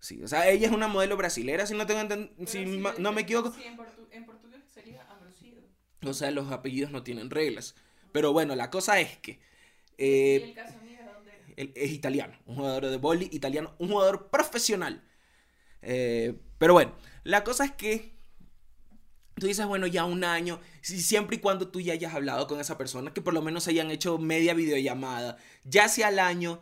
Sí, 0.00 0.22
o 0.22 0.28
sea, 0.28 0.48
ella 0.48 0.66
es 0.68 0.72
una 0.72 0.88
modelo 0.88 1.16
brasilera, 1.16 1.66
si 1.66 1.74
no 1.74 1.86
tengo 1.86 2.28
si 2.46 2.66
ma- 2.66 2.94
no 2.98 3.12
me 3.12 3.22
equivoco. 3.22 3.52
Sí, 3.52 3.64
en, 3.64 3.76
portu- 3.76 4.08
en 4.12 4.24
portugués 4.26 4.64
sería 4.72 5.02
Ambrosio. 5.10 5.56
O 6.04 6.12
sea, 6.14 6.30
los 6.30 6.50
apellidos 6.52 6.90
no 6.90 7.02
tienen 7.02 7.30
reglas. 7.30 7.74
Pero 8.12 8.32
bueno, 8.32 8.54
la 8.56 8.70
cosa 8.70 9.00
es 9.00 9.16
que 9.18 9.40
¿Y 9.96 10.04
eh, 10.04 10.36
el 10.36 10.54
dónde 10.54 10.94
era? 10.94 11.18
él 11.56 11.72
es 11.76 11.92
italiano, 11.92 12.34
un 12.46 12.56
jugador 12.56 12.86
de 12.86 12.96
boli 12.98 13.28
italiano, 13.32 13.74
un 13.78 13.88
jugador 13.90 14.30
profesional. 14.30 15.02
Eh, 15.82 16.40
pero 16.58 16.74
bueno, 16.74 16.94
la 17.24 17.44
cosa 17.44 17.64
es 17.66 17.72
que 17.72 18.16
tú 19.38 19.46
dices, 19.46 19.66
bueno, 19.66 19.86
ya 19.86 20.04
un 20.04 20.24
año, 20.24 20.60
si, 20.82 21.00
siempre 21.00 21.36
y 21.36 21.40
cuando 21.40 21.68
tú 21.68 21.80
ya 21.80 21.92
hayas 21.92 22.14
hablado 22.14 22.46
con 22.46 22.60
esa 22.60 22.76
persona, 22.78 23.12
que 23.12 23.22
por 23.22 23.34
lo 23.34 23.42
menos 23.42 23.68
hayan 23.68 23.90
hecho 23.90 24.18
media 24.18 24.54
videollamada, 24.54 25.36
ya 25.64 25.88
si 25.88 26.02
al 26.02 26.18
año 26.18 26.60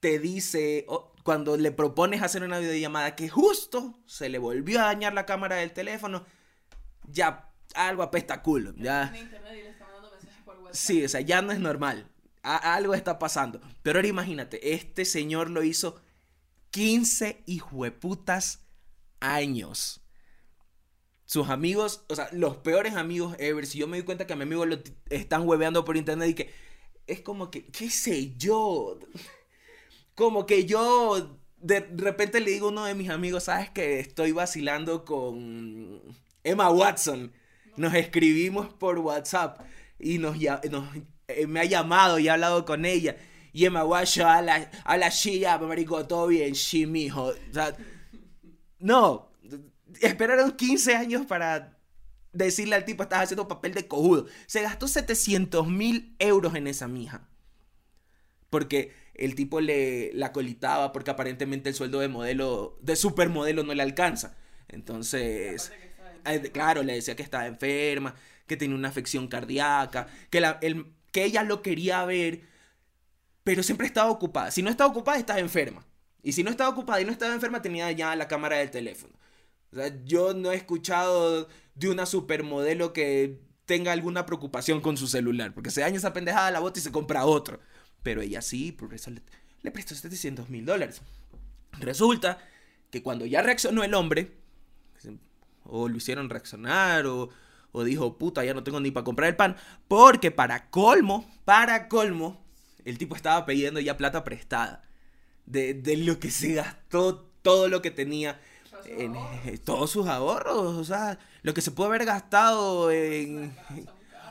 te 0.00 0.18
dice, 0.18 0.86
cuando 1.24 1.56
le 1.56 1.72
propones 1.72 2.22
hacer 2.22 2.42
una 2.42 2.58
videollamada, 2.58 3.16
que 3.16 3.28
justo 3.28 3.98
se 4.06 4.28
le 4.28 4.38
volvió 4.38 4.80
a 4.80 4.84
dañar 4.84 5.14
la 5.14 5.26
cámara 5.26 5.56
del 5.56 5.72
teléfono, 5.72 6.24
ya 7.08 7.50
algo 7.74 8.02
apesta 8.02 8.42
culo, 8.42 8.74
ya... 8.76 9.12
Sí, 10.72 11.04
o 11.04 11.08
sea, 11.08 11.20
ya 11.20 11.42
no 11.42 11.52
es 11.52 11.60
normal. 11.60 12.10
A- 12.42 12.74
algo 12.74 12.94
está 12.94 13.18
pasando. 13.18 13.60
Pero 13.82 13.98
ahora 13.98 14.08
imagínate, 14.08 14.74
este 14.74 15.04
señor 15.04 15.50
lo 15.50 15.62
hizo 15.62 16.00
15 16.70 17.42
hijueputas 17.46 18.60
años. 19.20 20.02
Sus 21.26 21.50
amigos, 21.50 22.04
o 22.08 22.14
sea, 22.14 22.28
los 22.32 22.56
peores 22.58 22.94
amigos 22.94 23.36
ever. 23.38 23.66
Si 23.66 23.78
yo 23.78 23.86
me 23.86 23.98
doy 23.98 24.04
cuenta 24.04 24.26
que 24.26 24.32
a 24.32 24.36
mi 24.36 24.42
amigo 24.44 24.64
lo 24.64 24.78
están 25.10 25.46
hueveando 25.46 25.84
por 25.84 25.96
internet 25.96 26.30
y 26.30 26.34
que 26.34 26.50
es 27.06 27.20
como 27.20 27.50
que, 27.50 27.66
qué 27.66 27.90
sé 27.90 28.34
yo. 28.36 28.98
Como 30.18 30.46
que 30.46 30.64
yo 30.66 31.38
de 31.58 31.78
repente 31.96 32.40
le 32.40 32.50
digo 32.50 32.66
a 32.66 32.70
uno 32.70 32.84
de 32.86 32.94
mis 32.96 33.08
amigos, 33.08 33.44
sabes 33.44 33.70
que 33.70 34.00
estoy 34.00 34.32
vacilando 34.32 35.04
con 35.04 36.00
Emma 36.42 36.70
Watson. 36.70 37.32
Nos 37.76 37.94
escribimos 37.94 38.72
por 38.74 38.98
WhatsApp 38.98 39.60
y 40.00 40.18
nos, 40.18 40.36
nos- 40.72 40.88
eh, 41.28 41.46
me 41.46 41.60
ha 41.60 41.64
llamado 41.66 42.18
y 42.18 42.26
ha 42.28 42.32
hablado 42.34 42.64
con 42.64 42.84
ella. 42.84 43.16
Y 43.52 43.64
Emma 43.66 43.84
Watson 43.84 44.26
a 44.26 44.42
la, 44.42 44.70
a 44.84 44.96
la 44.96 45.08
Shia, 45.08 45.56
marico, 45.58 46.04
todo 46.08 46.26
bien, 46.26 46.56
sí, 46.56 46.84
mijo. 46.86 47.32
No, 48.78 49.30
esperaron 50.00 50.52
15 50.52 50.94
años 50.96 51.26
para 51.26 51.78
decirle 52.32 52.76
al 52.76 52.84
tipo, 52.84 53.02
estás 53.02 53.22
haciendo 53.24 53.48
papel 53.48 53.74
de 53.74 53.88
cojudo. 53.88 54.26
Se 54.46 54.62
gastó 54.62 54.88
700 54.88 55.66
mil 55.68 56.14
euros 56.18 56.54
en 56.56 56.66
esa 56.66 56.88
mija. 56.88 57.28
Porque 58.50 58.92
el 59.18 59.34
tipo 59.34 59.60
le 59.60 60.12
la 60.14 60.32
colitaba 60.32 60.92
porque 60.92 61.10
aparentemente 61.10 61.68
el 61.70 61.74
sueldo 61.74 62.00
de 62.00 62.08
modelo, 62.08 62.78
de 62.82 62.96
supermodelo 62.96 63.64
no 63.64 63.74
le 63.74 63.82
alcanza. 63.82 64.36
Entonces, 64.68 65.72
claro, 66.52 66.82
le 66.82 66.94
decía 66.94 67.16
que 67.16 67.22
estaba 67.22 67.46
enferma, 67.46 68.14
que 68.46 68.56
tenía 68.56 68.76
una 68.76 68.88
afección 68.88 69.28
cardíaca, 69.28 70.06
que, 70.30 70.40
la, 70.40 70.58
el- 70.62 70.86
que 71.12 71.24
ella 71.24 71.42
lo 71.42 71.62
quería 71.62 72.04
ver, 72.04 72.42
pero 73.44 73.62
siempre 73.62 73.86
estaba 73.86 74.10
ocupada. 74.10 74.50
Si 74.50 74.62
no 74.62 74.70
estaba 74.70 74.90
ocupada, 74.90 75.18
estaba 75.18 75.40
enferma. 75.40 75.84
Y 76.22 76.32
si 76.32 76.42
no 76.42 76.50
estaba 76.50 76.70
ocupada 76.70 77.00
y 77.00 77.04
no 77.04 77.12
estaba 77.12 77.34
enferma, 77.34 77.62
tenía 77.62 77.90
ya 77.92 78.14
la 78.16 78.28
cámara 78.28 78.58
del 78.58 78.70
teléfono. 78.70 79.14
O 79.72 79.76
sea, 79.76 79.92
yo 80.04 80.34
no 80.34 80.52
he 80.52 80.56
escuchado 80.56 81.48
de 81.74 81.90
una 81.90 82.06
supermodelo 82.06 82.92
que 82.92 83.40
tenga 83.66 83.92
alguna 83.92 84.26
preocupación 84.26 84.80
con 84.80 84.96
su 84.96 85.06
celular, 85.08 85.54
porque 85.54 85.70
se 85.70 85.82
daña 85.82 85.98
esa 85.98 86.12
pendejada, 86.14 86.50
la 86.50 86.60
bota 86.60 86.80
y 86.80 86.82
se 86.82 86.92
compra 86.92 87.26
otro. 87.26 87.60
Pero 88.08 88.22
ella 88.22 88.40
sí, 88.40 88.72
por 88.72 88.94
eso 88.94 89.10
le, 89.10 89.70
prestó 89.70 89.94
700 89.94 90.48
mil 90.48 90.64
dólares. 90.64 91.02
Resulta 91.78 92.38
que 92.90 93.02
cuando 93.02 93.26
ya 93.26 93.42
reaccionó 93.42 93.84
el 93.84 93.92
hombre, 93.92 94.32
o 95.64 95.90
lo 95.90 95.96
hicieron 95.98 96.30
reaccionar, 96.30 97.04
o, 97.04 97.28
o 97.70 97.84
dijo, 97.84 98.16
puta, 98.16 98.42
ya 98.46 98.54
no 98.54 98.64
tengo 98.64 98.80
ni 98.80 98.90
para 98.90 99.04
comprar 99.04 99.28
el 99.28 99.36
pan, 99.36 99.58
porque 99.88 100.30
para 100.30 100.70
colmo, 100.70 101.30
para 101.44 101.86
colmo, 101.86 102.42
el 102.86 102.96
tipo 102.96 103.14
estaba 103.14 103.44
pidiendo 103.44 103.78
ya 103.78 103.98
plata 103.98 104.24
prestada. 104.24 104.88
De, 105.44 105.74
de 105.74 105.98
lo 105.98 106.18
que 106.18 106.30
se 106.30 106.54
gastó, 106.54 107.30
todo 107.42 107.68
lo 107.68 107.82
que 107.82 107.90
tenía, 107.90 108.40
en, 108.86 109.16
eh, 109.44 109.58
todos 109.62 109.90
sus 109.90 110.06
ahorros, 110.06 110.78
o 110.78 110.84
sea, 110.84 111.18
lo 111.42 111.52
que 111.52 111.60
se 111.60 111.72
puede 111.72 111.88
haber 111.88 112.06
gastado 112.06 112.90
en... 112.90 113.54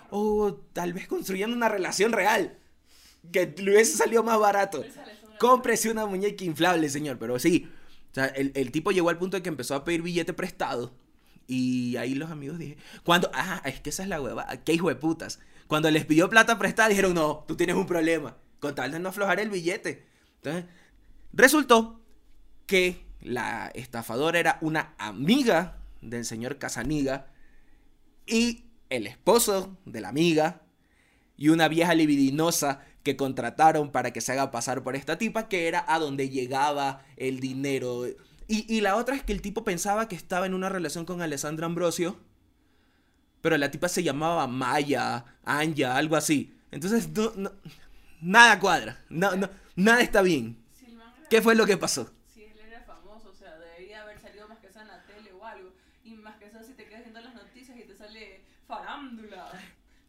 O 0.10 0.56
tal 0.74 0.94
vez 0.94 1.06
construyendo 1.08 1.56
una 1.56 1.70
relación 1.70 2.12
real. 2.12 2.58
Que 3.32 3.54
le 3.58 3.72
hubiese 3.72 3.98
salido 3.98 4.24
más 4.24 4.40
barato. 4.40 4.84
Cómprese 5.40 5.92
una 5.92 6.06
muñeca 6.06 6.44
inflable, 6.44 6.90
señor. 6.90 7.18
Pero 7.20 7.40
sí. 7.40 7.70
O 8.12 8.14
sea, 8.14 8.26
el, 8.28 8.52
el 8.56 8.72
tipo 8.72 8.92
llegó 8.92 9.10
al 9.10 9.18
punto 9.18 9.38
de 9.38 9.44
que 9.44 9.50
empezó 9.50 9.76
a 9.76 9.84
pedir 9.84 10.02
billete 10.02 10.34
prestado. 10.34 10.94
Y 11.48 11.96
ahí 11.96 12.14
los 12.14 12.30
amigos 12.30 12.60
dije, 12.60 12.78
cuando, 13.04 13.32
ah, 13.34 13.62
es 13.66 13.80
que 13.80 13.90
esa 13.90 14.04
es 14.04 14.10
la 14.10 14.22
hueva, 14.22 14.46
qué 14.66 14.74
hijo 14.74 14.90
de 14.90 14.96
putas. 14.96 15.40
Cuando 15.68 15.90
les 15.90 16.06
pidió 16.06 16.30
plata 16.30 16.60
prestada, 16.60 16.90
dijeron, 16.90 17.14
no, 17.14 17.46
tú 17.48 17.56
tienes 17.56 17.76
un 17.76 17.86
problema. 17.86 18.38
Con 18.60 18.76
tal 18.76 18.92
de 18.92 19.00
no 19.00 19.10
aflojar 19.10 19.40
el 19.40 19.50
billete. 19.50 20.06
Entonces, 20.38 20.66
resultó 21.32 22.02
que 22.66 23.06
la 23.22 23.72
estafadora 23.74 24.40
era 24.40 24.58
una 24.62 24.94
amiga 24.98 25.78
del 26.02 26.26
señor 26.26 26.58
Casaniga 26.58 27.28
y 28.26 28.66
el 28.90 29.08
esposo 29.08 29.78
de 29.86 30.02
la 30.02 30.10
amiga 30.10 30.62
y 31.38 31.50
una 31.50 31.68
vieja 31.68 31.94
libidinosa 31.94 32.86
que 33.08 33.16
contrataron 33.16 33.90
para 33.92 34.12
que 34.12 34.20
se 34.20 34.34
haga 34.34 34.52
pasar 34.52 34.84
por 34.84 34.96
esta 34.98 35.18
tipa, 35.18 35.48
que 35.48 35.68
era 35.70 35.86
a 35.88 35.98
donde 35.98 36.30
llegaba 36.30 37.02
el 37.16 37.40
dinero. 37.40 38.06
Y, 38.50 38.66
y 38.74 38.82
la 38.82 38.98
otra 38.98 39.16
es 39.16 39.24
que 39.24 39.32
el 39.32 39.42
tipo 39.42 39.64
pensaba 39.64 40.10
que 40.10 40.16
estaba 40.16 40.46
en 40.46 40.54
una 40.54 40.68
relación 40.68 41.06
con 41.06 41.22
Alessandra 41.22 41.66
Ambrosio, 41.68 42.20
pero 43.42 43.58
la 43.58 43.72
tipa 43.72 43.88
se 43.88 44.04
llamaba 44.04 44.46
Maya, 44.48 45.24
Anja, 45.46 45.96
algo 45.96 46.18
así. 46.18 46.54
Entonces, 46.72 47.08
no, 47.10 47.32
no- 47.38 47.52
nada 48.20 48.60
cuadra, 48.60 49.00
no, 49.10 49.36
no, 49.38 49.50
nada 49.78 50.02
está 50.02 50.22
bien. 50.22 50.58
¿Qué 51.30 51.42
fue 51.42 51.56
lo 51.56 51.66
que 51.66 51.78
pasó? 51.78 52.12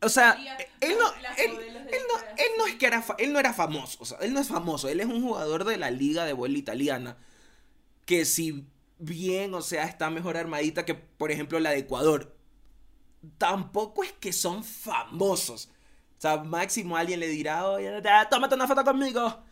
O 0.00 0.08
sea, 0.08 0.32
él 0.80 0.96
no, 0.98 1.06
él, 1.44 1.67
él 2.36 2.48
no, 2.58 2.66
es 2.66 2.76
que 2.76 2.86
era, 2.86 3.04
él 3.18 3.32
no 3.32 3.38
era 3.38 3.52
famoso, 3.52 3.98
o 4.00 4.04
sea, 4.04 4.18
él 4.18 4.32
no 4.32 4.40
es 4.40 4.48
famoso, 4.48 4.88
él 4.88 5.00
es 5.00 5.06
un 5.06 5.22
jugador 5.22 5.64
de 5.64 5.76
la 5.76 5.90
liga 5.90 6.24
de 6.24 6.32
vuelo 6.32 6.58
italiana 6.58 7.16
que 8.08 8.24
si 8.24 8.66
bien, 8.98 9.52
o 9.52 9.60
sea, 9.60 9.84
está 9.84 10.08
mejor 10.08 10.38
armadita 10.38 10.86
que, 10.86 10.94
por 10.94 11.30
ejemplo, 11.30 11.60
la 11.60 11.70
de 11.70 11.80
Ecuador, 11.80 12.34
tampoco 13.36 14.02
es 14.02 14.12
que 14.12 14.32
son 14.32 14.64
famosos. 14.64 15.68
O 16.16 16.20
sea, 16.20 16.38
máximo 16.38 16.96
alguien 16.96 17.20
le 17.20 17.28
dirá, 17.28 17.68
oye, 17.68 18.02
tómate 18.30 18.54
una 18.54 18.66
foto 18.66 18.82
conmigo. 18.82 19.42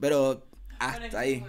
Pero 0.00 0.46
hasta 0.80 1.20
ahí. 1.20 1.44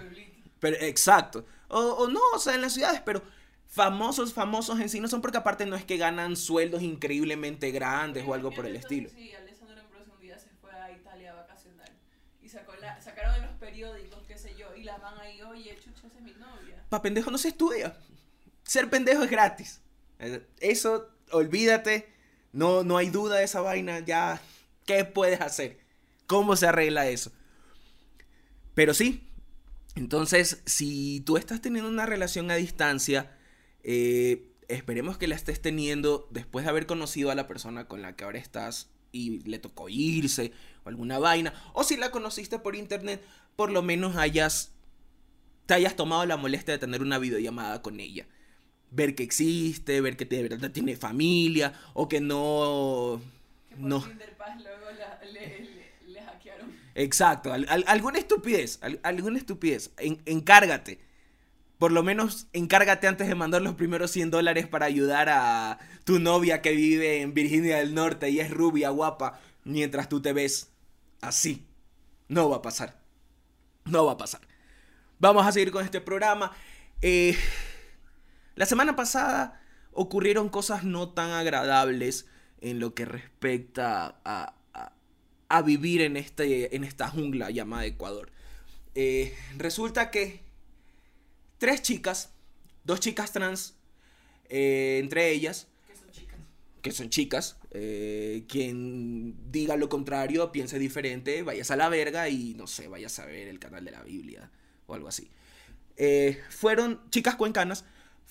Pero, 0.60 0.76
exacto. 0.80 1.44
O, 1.68 1.80
o 1.80 2.08
no, 2.08 2.20
o 2.34 2.38
sea, 2.38 2.54
en 2.54 2.62
las 2.62 2.72
ciudades, 2.72 3.02
pero 3.04 3.20
famosos, 3.66 4.32
famosos 4.32 4.78
en 4.80 4.88
sí 4.88 5.00
no 5.00 5.08
son 5.08 5.20
porque 5.20 5.38
aparte 5.38 5.66
no 5.66 5.74
es 5.74 5.84
que 5.84 5.96
ganan 5.96 6.36
sueldos 6.36 6.82
increíblemente 6.82 7.72
grandes 7.72 8.24
o 8.26 8.32
algo 8.32 8.52
por 8.52 8.64
el 8.64 8.76
estilo. 8.76 9.10
Sí, 9.10 9.34
Alessandro 9.34 9.80
Ambrosio 9.80 10.14
un 10.14 10.20
día 10.20 10.38
se 10.38 10.50
fue 10.60 10.70
a 10.70 10.92
Italia 10.92 11.32
a 11.32 11.34
vacacionar. 11.34 11.90
Y 12.40 12.48
sacó 12.48 12.74
la, 12.76 13.00
sacaron 13.02 13.34
en 13.34 13.42
los 13.42 13.56
periódicos, 13.56 14.22
qué 14.26 14.38
ahí, 15.20 15.40
oye, 15.42 15.72
es 15.72 16.22
mi 16.22 16.32
novia. 16.32 16.84
Pa' 16.88 17.02
pendejo 17.02 17.30
no 17.30 17.38
se 17.38 17.48
estudia. 17.48 17.96
Ser 18.64 18.90
pendejo 18.90 19.22
es 19.24 19.30
gratis. 19.30 19.80
Eh, 20.18 20.46
Eso, 20.60 21.08
olvídate. 21.30 22.12
No, 22.52 22.82
no 22.84 22.96
hay 22.96 23.10
duda 23.10 23.36
de 23.36 23.44
esa 23.44 23.60
vaina. 23.60 24.00
Ya, 24.00 24.40
¿qué 24.86 25.04
puedes 25.04 25.40
hacer? 25.40 25.78
¿Cómo 26.26 26.56
se 26.56 26.66
arregla 26.66 27.08
eso? 27.08 27.32
Pero 28.74 28.94
sí, 28.94 29.24
Entonces, 29.96 30.62
si 30.66 31.20
tú 31.26 31.36
estás 31.36 31.60
teniendo 31.60 31.90
una 31.90 32.06
relación 32.06 32.50
a 32.50 32.56
distancia, 32.56 33.36
eh, 33.82 34.52
esperemos 34.68 35.18
que 35.18 35.26
la 35.28 35.34
estés 35.34 35.60
teniendo 35.62 36.28
después 36.30 36.64
de 36.64 36.70
haber 36.70 36.86
conocido 36.86 37.30
a 37.30 37.34
la 37.34 37.46
persona 37.48 37.88
con 37.88 38.02
la 38.02 38.14
que 38.16 38.24
ahora 38.24 38.38
estás 38.38 38.90
y 39.12 39.40
le 39.48 39.58
tocó 39.58 39.88
irse 39.88 40.52
o 40.84 40.88
alguna 40.88 41.18
vaina. 41.18 41.52
O 41.74 41.82
si 41.84 41.96
la 41.96 42.10
conociste 42.12 42.58
por 42.60 42.76
internet, 42.76 43.22
por 43.56 43.72
lo 43.72 43.82
menos 43.82 44.16
hayas, 44.16 44.72
te 45.68 45.74
hayas 45.74 45.96
tomado 45.96 46.24
la 46.26 46.38
molestia 46.38 46.72
de 46.74 46.78
tener 46.78 47.02
una 47.02 47.18
videollamada 47.18 47.82
con 47.82 48.00
ella. 48.00 48.26
Ver 48.90 49.14
que 49.14 49.22
existe, 49.22 50.00
ver 50.00 50.16
que 50.16 50.24
de 50.24 50.42
verdad 50.48 50.70
tiene 50.72 50.96
familia 50.96 51.74
o 51.94 52.08
que 52.08 52.20
no... 52.22 53.20
Que 53.68 53.76
por 53.76 53.84
no. 53.84 54.00
Luego 54.00 54.90
la- 54.98 55.20
le, 55.30 55.60
le- 55.60 55.92
le 56.12 56.22
hackearon. 56.22 56.72
Exacto, 56.94 57.52
al- 57.52 57.66
al- 57.68 57.84
alguna 57.86 58.18
estupidez, 58.18 58.78
al- 58.82 58.98
alguna 59.02 59.38
estupidez. 59.38 59.92
En- 59.98 60.22
encárgate. 60.24 61.00
Por 61.78 61.92
lo 61.92 62.02
menos 62.02 62.48
encárgate 62.54 63.06
antes 63.06 63.28
de 63.28 63.34
mandar 63.34 63.60
los 63.62 63.74
primeros 63.74 64.10
100 64.10 64.30
dólares 64.30 64.66
para 64.66 64.86
ayudar 64.86 65.28
a 65.28 65.78
tu 66.04 66.18
novia 66.18 66.62
que 66.62 66.72
vive 66.72 67.20
en 67.20 67.34
Virginia 67.34 67.76
del 67.76 67.94
Norte 67.94 68.30
y 68.30 68.40
es 68.40 68.50
rubia, 68.50 68.88
guapa, 68.90 69.38
mientras 69.64 70.08
tú 70.08 70.22
te 70.22 70.32
ves 70.32 70.72
así. 71.20 71.66
No 72.28 72.48
va 72.48 72.56
a 72.56 72.62
pasar. 72.62 73.00
No 73.84 74.06
va 74.06 74.12
a 74.12 74.16
pasar. 74.16 74.47
Vamos 75.18 75.46
a 75.46 75.52
seguir 75.52 75.70
con 75.72 75.84
este 75.84 76.00
programa. 76.00 76.52
Eh, 77.02 77.36
la 78.54 78.66
semana 78.66 78.94
pasada 78.96 79.60
ocurrieron 79.92 80.48
cosas 80.48 80.84
no 80.84 81.10
tan 81.10 81.30
agradables 81.30 82.26
en 82.60 82.78
lo 82.80 82.94
que 82.94 83.04
respecta 83.04 84.20
a, 84.24 84.54
a- 84.74 84.92
a 85.48 85.62
vivir 85.62 86.02
en, 86.02 86.16
este, 86.16 86.74
en 86.76 86.84
esta 86.84 87.08
jungla 87.08 87.50
llamada 87.50 87.86
Ecuador. 87.86 88.30
Eh, 88.94 89.34
resulta 89.56 90.10
que 90.10 90.40
tres 91.58 91.82
chicas, 91.82 92.30
dos 92.84 93.00
chicas 93.00 93.32
trans, 93.32 93.74
eh, 94.48 94.98
entre 95.02 95.30
ellas, 95.30 95.66
Que 95.86 95.94
son 95.96 96.10
chicas. 96.12 96.36
que 96.82 96.92
son 96.92 97.10
chicas, 97.10 97.56
eh, 97.72 98.44
quien 98.48 99.50
diga 99.50 99.76
lo 99.76 99.88
contrario, 99.88 100.52
piense 100.52 100.78
diferente, 100.78 101.42
vayas 101.42 101.70
a 101.70 101.76
la 101.76 101.88
verga 101.88 102.28
y 102.28 102.54
no 102.54 102.66
sé, 102.66 102.88
vayas 102.88 103.18
a 103.18 103.26
ver 103.26 103.48
el 103.48 103.58
canal 103.58 103.84
de 103.84 103.90
la 103.92 104.02
Biblia 104.02 104.50
o 104.88 104.94
algo 104.94 105.06
así. 105.06 105.30
Eh, 105.96 106.40
fueron 106.50 107.00
chicas 107.10 107.36
cuencanas, 107.36 107.84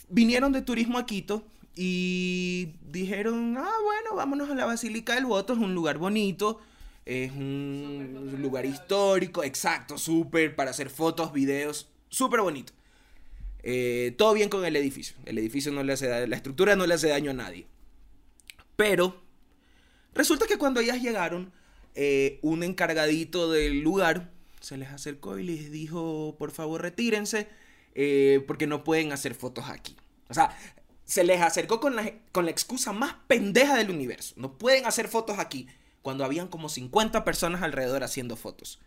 vinieron 0.09 0.51
de 0.51 0.61
turismo 0.61 0.97
a 0.97 1.05
Quito 1.05 1.45
y 1.75 2.73
dijeron, 2.91 3.55
ah, 3.57 3.71
bueno, 3.83 4.15
vámonos 4.15 4.49
a 4.49 4.55
la 4.55 4.65
Basílica 4.65 5.15
del 5.15 5.25
Voto, 5.25 5.53
es 5.53 5.59
un 5.59 5.73
lugar 5.73 5.97
bonito, 5.97 6.59
es 7.05 7.31
un 7.31 8.35
lugar 8.41 8.65
histórico, 8.65 9.43
exacto, 9.43 9.97
súper, 9.97 10.55
para 10.55 10.71
hacer 10.71 10.89
fotos, 10.89 11.31
videos, 11.31 11.87
súper 12.09 12.41
bonito. 12.41 12.73
Eh, 13.63 14.15
todo 14.17 14.33
bien 14.33 14.49
con 14.49 14.65
el 14.65 14.75
edificio. 14.75 15.15
El 15.25 15.37
edificio 15.37 15.71
no 15.71 15.83
le 15.83 15.93
hace 15.93 16.07
da- 16.07 16.25
la 16.25 16.35
estructura 16.35 16.75
no 16.75 16.85
le 16.87 16.93
hace 16.93 17.09
daño 17.09 17.31
a 17.31 17.33
nadie. 17.33 17.67
Pero 18.75 19.21
resulta 20.13 20.45
que 20.47 20.57
cuando 20.57 20.79
ellas 20.79 21.01
llegaron, 21.01 21.51
eh, 21.95 22.39
un 22.41 22.63
encargadito 22.63 23.51
del 23.51 23.81
lugar 23.81 24.31
se 24.59 24.77
les 24.77 24.89
acercó 24.89 25.37
y 25.37 25.43
les 25.43 25.71
dijo, 25.71 26.35
por 26.37 26.51
favor, 26.51 26.81
retírense, 26.81 27.47
eh, 27.95 28.43
porque 28.47 28.67
no 28.67 28.83
pueden 28.83 29.11
hacer 29.11 29.33
fotos 29.35 29.69
aquí. 29.69 29.95
O 30.29 30.33
sea, 30.33 30.55
se 31.05 31.23
les 31.23 31.41
acercó 31.41 31.79
con 31.79 31.95
la, 31.95 32.11
con 32.31 32.45
la 32.45 32.51
excusa 32.51 32.93
más 32.93 33.15
pendeja 33.27 33.75
del 33.75 33.89
universo. 33.89 34.33
No 34.37 34.57
pueden 34.57 34.85
hacer 34.85 35.07
fotos 35.07 35.39
aquí, 35.39 35.67
cuando 36.01 36.25
habían 36.25 36.47
como 36.47 36.69
50 36.69 37.23
personas 37.23 37.61
alrededor 37.61 38.03
haciendo 38.03 38.35
fotos 38.35 38.79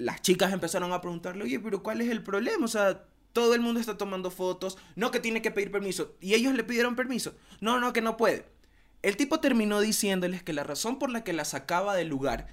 las 0.00 0.22
chicas 0.22 0.52
empezaron 0.52 0.92
a 0.92 1.00
preguntarle, 1.02 1.44
oye, 1.44 1.60
pero 1.60 1.82
¿cuál 1.82 2.00
es 2.00 2.08
el 2.08 2.22
problema? 2.22 2.64
O 2.64 2.68
sea, 2.68 3.04
todo 3.34 3.54
el 3.54 3.60
mundo 3.60 3.78
está 3.80 3.98
tomando 3.98 4.30
fotos, 4.30 4.78
no 4.96 5.10
que 5.10 5.20
tiene 5.20 5.42
que 5.42 5.50
pedir 5.50 5.70
permiso. 5.70 6.16
Y 6.20 6.34
ellos 6.34 6.54
le 6.54 6.64
pidieron 6.64 6.96
permiso. 6.96 7.34
No, 7.60 7.78
no, 7.78 7.92
que 7.92 8.00
no 8.00 8.16
puede. 8.16 8.46
El 9.02 9.18
tipo 9.18 9.40
terminó 9.40 9.78
diciéndoles 9.80 10.42
que 10.42 10.54
la 10.54 10.64
razón 10.64 10.98
por 10.98 11.10
la 11.10 11.22
que 11.22 11.34
las 11.34 11.48
sacaba 11.48 11.94
del 11.94 12.08
lugar 12.08 12.46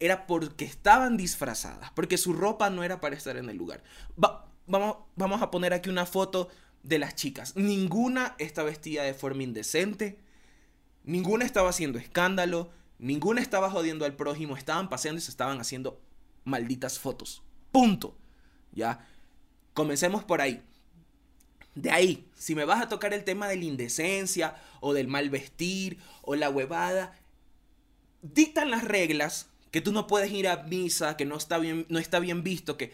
era 0.00 0.26
porque 0.26 0.64
estaban 0.64 1.16
disfrazadas, 1.16 1.90
porque 1.92 2.18
su 2.18 2.32
ropa 2.32 2.70
no 2.70 2.82
era 2.84 3.00
para 3.00 3.16
estar 3.16 3.36
en 3.36 3.48
el 3.48 3.56
lugar. 3.56 3.82
Va- 4.22 4.50
vamos, 4.66 4.96
vamos 5.16 5.42
a 5.42 5.50
poner 5.50 5.72
aquí 5.72 5.88
una 5.90 6.06
foto 6.06 6.48
de 6.82 6.98
las 6.98 7.14
chicas. 7.14 7.56
Ninguna 7.56 8.34
está 8.38 8.62
vestida 8.62 9.02
de 9.02 9.14
forma 9.14 9.42
indecente, 9.42 10.18
ninguna 11.04 11.44
estaba 11.44 11.70
haciendo 11.70 11.98
escándalo, 11.98 12.70
ninguna 12.98 13.40
estaba 13.40 13.70
jodiendo 13.70 14.04
al 14.04 14.14
prójimo, 14.16 14.56
estaban 14.56 14.88
paseando 14.88 15.18
y 15.18 15.22
se 15.22 15.30
estaban 15.30 15.60
haciendo 15.60 16.00
malditas 16.44 16.98
fotos. 16.98 17.42
Punto. 17.72 18.16
Ya. 18.72 19.06
Comencemos 19.72 20.24
por 20.24 20.40
ahí. 20.40 20.62
De 21.74 21.90
ahí, 21.90 22.28
si 22.36 22.54
me 22.54 22.64
vas 22.64 22.82
a 22.82 22.88
tocar 22.88 23.12
el 23.14 23.24
tema 23.24 23.48
de 23.48 23.56
la 23.56 23.64
indecencia 23.64 24.54
o 24.80 24.92
del 24.92 25.08
mal 25.08 25.28
vestir 25.30 25.98
o 26.22 26.36
la 26.36 26.48
huevada, 26.50 27.16
dictan 28.22 28.70
las 28.70 28.84
reglas 28.84 29.48
que 29.74 29.80
tú 29.80 29.90
no 29.90 30.06
puedes 30.06 30.30
ir 30.30 30.46
a 30.46 30.62
misa, 30.62 31.16
que 31.16 31.24
no 31.24 31.36
está 31.36 31.58
bien, 31.58 31.84
no 31.88 31.98
está 31.98 32.20
bien 32.20 32.44
visto 32.44 32.76
que 32.76 32.92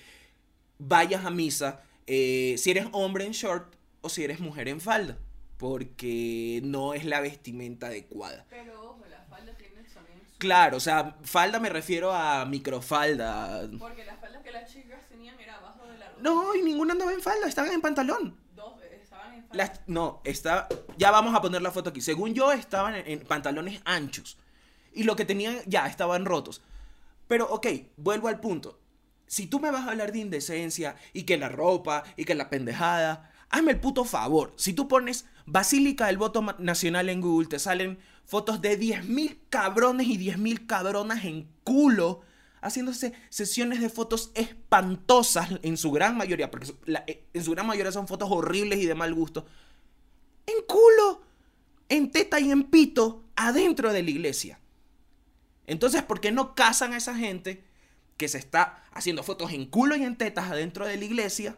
vayas 0.79 1.27
a 1.27 1.31
misa 1.31 1.83
eh, 2.07 2.55
si 2.57 2.71
eres 2.71 2.87
hombre 2.93 3.27
en 3.27 3.33
short 3.33 3.75
o 4.01 4.09
si 4.09 4.25
eres 4.25 4.41
mujer 4.41 4.67
en 4.67 4.81
falda, 4.81 5.19
porque 5.59 6.63
no 6.65 6.95
es 6.95 7.05
la 7.05 7.21
vestimenta 7.21 7.89
adecuada. 7.89 8.47
Pero 8.49 8.81
ojo, 8.83 9.05
las 9.11 9.29
faldas 9.29 9.59
tienen 9.59 9.85
también 9.93 10.19
su- 10.27 10.39
Claro, 10.39 10.79
o 10.79 10.81
sea, 10.81 11.19
falda 11.23 11.61
me 11.61 11.69
refiero 11.69 12.13
a 12.15 12.47
microfalda. 12.47 13.69
Porque 13.79 14.07
las 14.07 14.19
faldas 14.19 14.43
que 14.43 14.51
las 14.51 14.73
chicas 14.73 15.07
tenían 15.11 15.39
era 15.39 15.57
abajo 15.59 15.87
de 15.87 15.99
la 15.99 16.09
rodilla. 16.09 16.23
No, 16.23 16.55
y 16.55 16.63
ninguna 16.63 16.93
andaba 16.95 17.13
en 17.13 17.21
falda, 17.21 17.47
estaban 17.47 17.73
en 17.73 17.83
pantalón. 17.83 18.39
Dos 18.57 18.83
eh, 18.83 19.01
estaban 19.03 19.35
en 19.35 19.41
falda. 19.43 19.55
Las, 19.55 19.81
no, 19.87 20.23
está, 20.25 20.67
ya 20.97 21.11
vamos 21.11 21.35
a 21.35 21.43
poner 21.43 21.61
la 21.61 21.71
foto 21.71 21.91
aquí. 21.91 22.01
Según 22.01 22.33
yo, 22.33 22.53
estaban 22.53 22.95
en, 22.95 23.07
en 23.07 23.21
pantalones 23.21 23.83
anchos. 23.85 24.39
Y 24.95 25.05
lo 25.05 25.15
que 25.15 25.27
tenían 25.27 25.59
ya 25.67 25.87
estaban 25.87 26.25
rotos. 26.25 26.63
Pero, 27.31 27.47
ok, 27.49 27.69
vuelvo 27.97 28.27
al 28.27 28.41
punto. 28.41 28.81
Si 29.29 29.47
tú 29.47 29.61
me 29.61 29.71
vas 29.71 29.87
a 29.87 29.93
hablar 29.93 30.11
de 30.11 30.19
indecencia 30.19 30.97
y 31.13 31.23
que 31.23 31.39
la 31.39 31.49
ropa 31.49 32.03
y 32.17 32.25
que 32.25 32.35
la 32.35 32.51
pendejada, 32.51 33.31
hazme 33.51 33.71
el 33.71 33.79
puto 33.79 34.05
favor. 34.05 34.53
Si 34.57 34.73
tú 34.73 34.89
pones 34.89 35.27
Basílica 35.47 36.09
del 36.09 36.19
Voto 36.19 36.43
Nacional 36.59 37.09
en 37.09 37.21
Google, 37.21 37.47
te 37.47 37.61
salen 37.61 38.01
fotos 38.25 38.61
de 38.61 38.77
10.000 38.77 39.43
cabrones 39.49 40.09
y 40.09 40.19
10.000 40.19 40.67
cabronas 40.67 41.25
en 41.25 41.49
culo 41.63 42.23
haciéndose 42.63 43.13
sesiones 43.29 43.81
de 43.81 43.91
fotos 43.91 44.33
espantosas 44.35 45.51
en 45.63 45.77
su 45.77 45.93
gran 45.93 46.17
mayoría, 46.17 46.51
porque 46.51 46.75
eh, 47.07 47.29
en 47.33 47.45
su 47.45 47.53
gran 47.53 47.69
mayoría 47.69 47.93
son 47.93 48.09
fotos 48.09 48.29
horribles 48.33 48.81
y 48.81 48.87
de 48.87 48.97
mal 48.97 49.15
gusto. 49.15 49.47
En 50.47 50.65
culo, 50.67 51.23
en 51.89 52.11
teta 52.11 52.41
y 52.41 52.51
en 52.51 52.65
pito, 52.65 53.23
adentro 53.37 53.93
de 53.93 54.03
la 54.03 54.11
iglesia. 54.11 54.59
Entonces, 55.71 56.03
¿por 56.03 56.21
qué 56.21 56.33
no 56.33 56.57
casan 56.57 56.95
a 56.95 56.97
esa 56.97 57.15
gente 57.15 57.63
que 58.17 58.27
se 58.27 58.39
está 58.39 58.83
haciendo 58.91 59.23
fotos 59.23 59.53
en 59.53 59.67
culo 59.67 59.95
y 59.95 60.03
en 60.03 60.17
tetas 60.17 60.51
adentro 60.51 60.85
de 60.85 60.97
la 60.97 61.05
iglesia? 61.05 61.57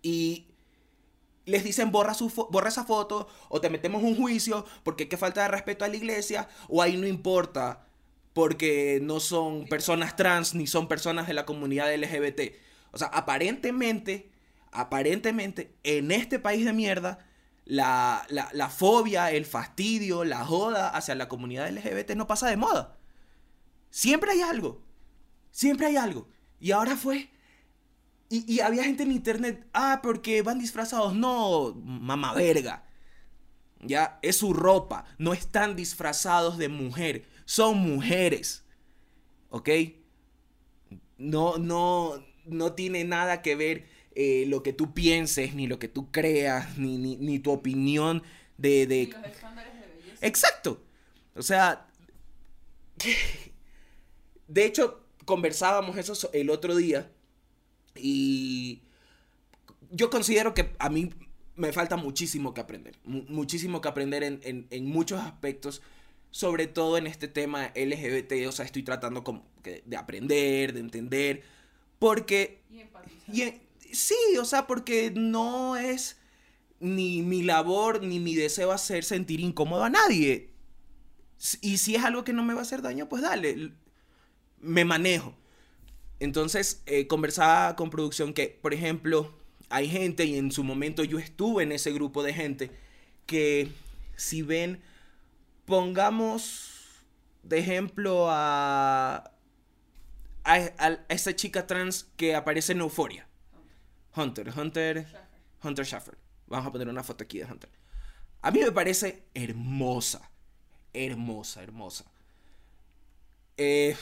Y 0.00 0.46
les 1.44 1.64
dicen 1.64 1.90
borra, 1.90 2.12
esa 2.12 2.84
foto 2.84 3.26
o 3.48 3.60
te 3.60 3.68
metemos 3.68 4.04
un 4.04 4.16
juicio 4.16 4.64
porque 4.84 5.08
qué 5.08 5.16
falta 5.16 5.42
de 5.42 5.48
respeto 5.48 5.84
a 5.84 5.88
la 5.88 5.96
iglesia 5.96 6.48
o 6.68 6.82
ahí 6.82 6.96
no 6.96 7.08
importa 7.08 7.84
porque 8.32 9.00
no 9.02 9.18
son 9.18 9.66
personas 9.66 10.14
trans 10.14 10.54
ni 10.54 10.68
son 10.68 10.86
personas 10.86 11.26
de 11.26 11.34
la 11.34 11.44
comunidad 11.44 11.92
LGBT. 11.92 12.54
O 12.92 12.98
sea, 12.98 13.08
aparentemente, 13.08 14.30
aparentemente, 14.70 15.74
en 15.82 16.12
este 16.12 16.38
país 16.38 16.64
de 16.64 16.72
mierda, 16.72 17.26
la, 17.64 18.26
la, 18.28 18.48
la 18.52 18.68
fobia, 18.68 19.30
el 19.30 19.46
fastidio, 19.46 20.24
la 20.24 20.44
joda 20.44 20.90
hacia 20.90 21.14
la 21.14 21.28
comunidad 21.28 21.70
LGBT 21.70 22.10
no 22.12 22.26
pasa 22.26 22.48
de 22.48 22.56
moda. 22.56 22.96
Siempre 23.90 24.32
hay 24.32 24.42
algo. 24.42 24.82
Siempre 25.50 25.86
hay 25.86 25.96
algo. 25.96 26.28
Y 26.60 26.72
ahora 26.72 26.96
fue. 26.96 27.30
Y, 28.28 28.52
y 28.52 28.60
había 28.60 28.84
gente 28.84 29.04
en 29.04 29.12
internet, 29.12 29.66
ah, 29.72 30.00
porque 30.02 30.42
van 30.42 30.58
disfrazados. 30.58 31.14
No, 31.14 31.74
mamá 31.74 32.34
verga. 32.34 32.84
Ya, 33.80 34.18
es 34.22 34.36
su 34.36 34.52
ropa. 34.52 35.04
No 35.18 35.32
están 35.32 35.76
disfrazados 35.76 36.58
de 36.58 36.68
mujer. 36.68 37.26
Son 37.44 37.78
mujeres. 37.78 38.64
¿Ok? 39.50 39.68
No, 41.18 41.58
no, 41.58 42.24
no 42.46 42.72
tiene 42.72 43.04
nada 43.04 43.42
que 43.42 43.54
ver 43.54 43.93
eh, 44.14 44.44
lo 44.48 44.62
que 44.62 44.72
tú 44.72 44.94
pienses, 44.94 45.54
ni 45.54 45.66
lo 45.66 45.78
que 45.78 45.88
tú 45.88 46.10
creas, 46.10 46.78
ni, 46.78 46.98
ni, 46.98 47.16
ni 47.16 47.38
tu 47.38 47.50
opinión 47.50 48.22
de, 48.58 48.86
de... 48.86 49.06
los 49.12 49.24
estándares 49.26 49.74
de 49.74 49.86
belleza. 49.86 50.26
Exacto. 50.26 50.82
O 51.34 51.42
sea, 51.42 51.86
de 54.48 54.64
hecho, 54.64 55.00
conversábamos 55.24 55.96
eso 55.96 56.14
so- 56.14 56.30
el 56.32 56.50
otro 56.50 56.76
día 56.76 57.10
y 57.96 58.82
yo 59.90 60.10
considero 60.10 60.54
que 60.54 60.74
a 60.78 60.90
mí 60.90 61.10
me 61.56 61.72
falta 61.72 61.96
muchísimo 61.96 62.52
que 62.54 62.60
aprender, 62.60 62.96
mu- 63.04 63.24
muchísimo 63.28 63.80
que 63.80 63.88
aprender 63.88 64.22
en, 64.22 64.40
en- 64.44 64.66
en 64.70 64.86
muchos 64.86 65.20
aspectos, 65.20 65.82
sobre 66.30 66.66
todo 66.66 66.98
en 66.98 67.06
este 67.06 67.28
tema 67.28 67.72
LGBT, 67.74 68.46
o 68.48 68.52
sea, 68.52 68.64
estoy 68.64 68.82
tratando 68.82 69.22
como 69.24 69.44
que 69.62 69.82
de 69.86 69.96
aprender, 69.96 70.72
de 70.72 70.80
entender, 70.80 71.42
Porque... 71.98 72.60
Y 72.70 72.80
empatizar. 72.80 73.34
y 73.34 73.42
en- 73.42 73.62
sí, 73.94 74.16
o 74.40 74.44
sea, 74.44 74.66
porque 74.66 75.12
no 75.14 75.76
es 75.76 76.16
ni 76.80 77.22
mi 77.22 77.42
labor 77.42 78.02
ni 78.02 78.20
mi 78.20 78.34
deseo 78.34 78.72
hacer 78.72 79.04
sentir 79.04 79.40
incómodo 79.40 79.84
a 79.84 79.90
nadie. 79.90 80.50
Y 81.60 81.78
si 81.78 81.94
es 81.94 82.04
algo 82.04 82.24
que 82.24 82.32
no 82.32 82.44
me 82.44 82.54
va 82.54 82.60
a 82.60 82.62
hacer 82.62 82.82
daño, 82.82 83.08
pues 83.08 83.22
dale, 83.22 83.72
me 84.60 84.84
manejo. 84.84 85.34
Entonces, 86.20 86.82
eh, 86.86 87.06
conversaba 87.06 87.76
con 87.76 87.90
producción 87.90 88.32
que, 88.34 88.58
por 88.62 88.72
ejemplo, 88.74 89.34
hay 89.68 89.88
gente, 89.88 90.24
y 90.24 90.36
en 90.36 90.52
su 90.52 90.64
momento 90.64 91.04
yo 91.04 91.18
estuve 91.18 91.62
en 91.64 91.72
ese 91.72 91.92
grupo 91.92 92.22
de 92.22 92.32
gente, 92.32 92.70
que 93.26 93.70
si 94.16 94.42
ven, 94.42 94.80
pongamos 95.66 96.70
de 97.42 97.58
ejemplo 97.58 98.26
a, 98.30 99.32
a, 100.44 100.54
a 100.54 100.98
esa 101.08 101.34
chica 101.34 101.66
trans 101.66 102.08
que 102.16 102.34
aparece 102.34 102.72
en 102.72 102.80
Euforia. 102.80 103.28
Hunter, 104.16 104.52
Hunter, 104.56 105.02
Schaffer. 105.06 105.26
Hunter 105.62 105.86
Schaffer. 105.86 106.18
Vamos 106.46 106.66
a 106.66 106.72
poner 106.72 106.88
una 106.88 107.02
foto 107.02 107.24
aquí 107.24 107.38
de 107.38 107.44
Hunter. 107.46 107.70
A 108.42 108.50
mí 108.50 108.60
me 108.60 108.72
parece 108.72 109.24
hermosa. 109.34 110.30
Hermosa, 110.92 111.62
hermosa. 111.62 112.04
Eh, 113.56 113.96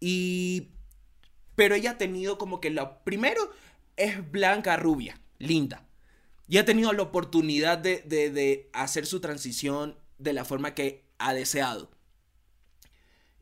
y. 0.00 0.68
Pero 1.56 1.74
ella 1.76 1.92
ha 1.92 1.98
tenido 1.98 2.36
como 2.36 2.60
que 2.60 2.70
lo 2.70 2.98
primero 3.04 3.40
es 3.96 4.28
blanca, 4.32 4.76
rubia, 4.76 5.20
linda. 5.38 5.86
Y 6.48 6.58
ha 6.58 6.64
tenido 6.64 6.92
la 6.92 7.02
oportunidad 7.02 7.78
de, 7.78 8.02
de- 8.02 8.30
de 8.30 8.68
hacer 8.72 9.06
su 9.06 9.20
transición 9.20 9.96
de 10.18 10.32
la 10.32 10.44
forma 10.44 10.74
que 10.74 11.04
ha 11.18 11.32
deseado. 11.32 11.90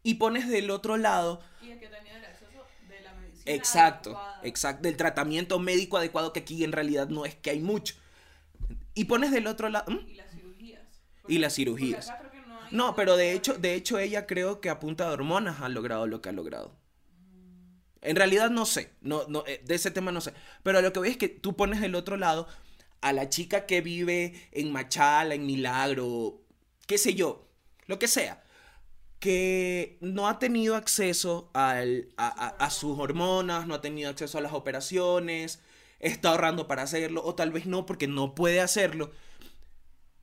Y 0.02 0.14
pones 0.14 0.48
del 0.48 0.70
otro 0.70 0.96
lado 0.98 1.40
Y 1.62 1.70
el 1.70 1.78
que 1.80 1.86
tenía 1.88 2.18
el 2.18 2.24
acceso 2.24 2.66
de 2.88 3.00
la 3.00 3.14
medicina. 3.44 3.56
Exacto, 3.56 4.10
adecuada. 4.10 4.40
exacto, 4.44 4.82
del 4.82 4.96
tratamiento 4.96 5.58
médico 5.58 5.96
adecuado 5.96 6.32
que 6.32 6.40
aquí 6.40 6.64
en 6.64 6.72
realidad 6.72 7.08
no 7.08 7.24
es 7.24 7.34
que 7.34 7.50
hay 7.50 7.60
mucho. 7.60 7.94
Y 8.94 9.04
pones 9.04 9.30
del 9.30 9.46
otro 9.46 9.68
lado... 9.68 9.90
¿Mm? 9.90 10.08
Y 10.08 10.14
las 10.14 10.30
cirugías. 10.30 10.82
Y 11.28 11.38
las 11.38 11.54
cirugías. 11.54 12.08
acá 12.10 12.18
creo 12.18 12.30
que 12.32 12.48
no, 12.48 12.60
hay 12.60 12.68
No, 12.74 12.94
pero 12.94 13.16
de 13.16 13.32
hecho, 13.32 13.54
de 13.54 13.74
hecho 13.74 13.98
ella 13.98 14.26
creo 14.26 14.60
que 14.60 14.70
a 14.70 14.78
punta 14.80 15.06
de 15.06 15.12
hormonas 15.12 15.60
ha 15.60 15.68
logrado 15.68 16.06
lo 16.06 16.20
que 16.20 16.28
ha 16.28 16.32
logrado. 16.32 16.76
En 18.02 18.16
realidad 18.16 18.50
no 18.50 18.66
sé, 18.66 18.90
no, 19.00 19.26
no, 19.28 19.44
eh, 19.46 19.62
de 19.64 19.74
ese 19.74 19.90
tema 19.92 20.10
no 20.10 20.20
sé. 20.20 20.34
Pero 20.62 20.82
lo 20.82 20.92
que 20.92 21.00
veo 21.00 21.10
es 21.10 21.16
que 21.16 21.28
tú 21.28 21.56
pones 21.56 21.80
del 21.80 21.94
otro 21.94 22.16
lado 22.16 22.48
a 23.00 23.12
la 23.12 23.28
chica 23.28 23.66
que 23.66 23.80
vive 23.80 24.48
en 24.52 24.72
Machala, 24.72 25.34
en 25.34 25.46
Milagro, 25.46 26.40
qué 26.86 26.98
sé 26.98 27.14
yo, 27.14 27.48
lo 27.86 27.98
que 27.98 28.08
sea, 28.08 28.41
que 29.22 29.98
no 30.02 30.28
ha 30.28 30.38
tenido 30.40 30.76
acceso 30.76 31.50
a, 31.54 31.76
a- 32.18 32.48
a 32.66 32.70
sus 32.70 32.98
hormonas, 33.00 33.66
no 33.68 33.74
ha 33.76 33.82
tenido 33.82 34.10
acceso 34.10 34.38
a 34.38 34.42
las 34.42 34.52
operaciones, 34.54 35.60
está 36.00 36.30
ahorrando 36.30 36.68
para 36.68 36.82
hacerlo, 36.84 37.22
o 37.24 37.34
tal 37.36 37.52
vez 37.52 37.66
no 37.66 37.86
porque 37.86 38.08
no 38.08 38.34
puede 38.36 38.60
hacerlo. 38.60 39.12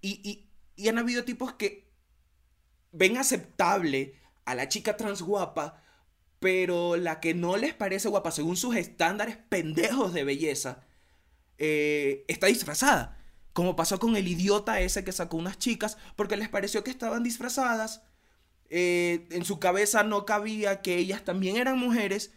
Y, 0.02 0.22
y, 0.30 0.50
y 0.82 0.88
han 0.90 0.98
habido 0.98 1.24
tipos 1.26 1.54
que 1.54 1.90
ven 2.92 3.18
aceptable 3.18 4.16
a 4.46 4.56
la 4.56 4.68
chica 4.70 4.98
trans 4.98 5.22
guapa, 5.22 5.84
pero 6.40 6.98
la 6.98 7.20
que 7.20 7.34
no 7.34 7.58
les 7.58 7.74
parece 7.74 8.10
guapa 8.10 8.32
según 8.32 8.58
sus 8.58 8.76
estándares 8.76 9.38
pendejos 9.38 10.14
de 10.14 10.24
belleza, 10.24 10.86
eh, 11.60 12.26
está 12.30 12.48
disfrazada. 12.48 13.18
Como 13.54 13.76
pasó 13.76 14.00
con 14.00 14.18
el 14.18 14.28
idiota 14.28 14.82
ese 14.82 15.04
que 15.06 15.12
sacó 15.14 15.38
unas 15.38 15.60
chicas 15.60 15.98
porque 16.16 16.38
les 16.38 16.50
pareció 16.50 16.84
que 16.84 16.92
estaban 16.92 17.24
disfrazadas. 17.24 18.04
Eh, 18.70 19.28
en 19.32 19.46
su 19.46 19.60
cabeza 19.60 20.04
no 20.04 20.26
cabía 20.26 20.82
que 20.82 20.98
ellas 20.98 21.24
también 21.24 21.58
eran 21.58 21.78
mujeres. 21.78 22.34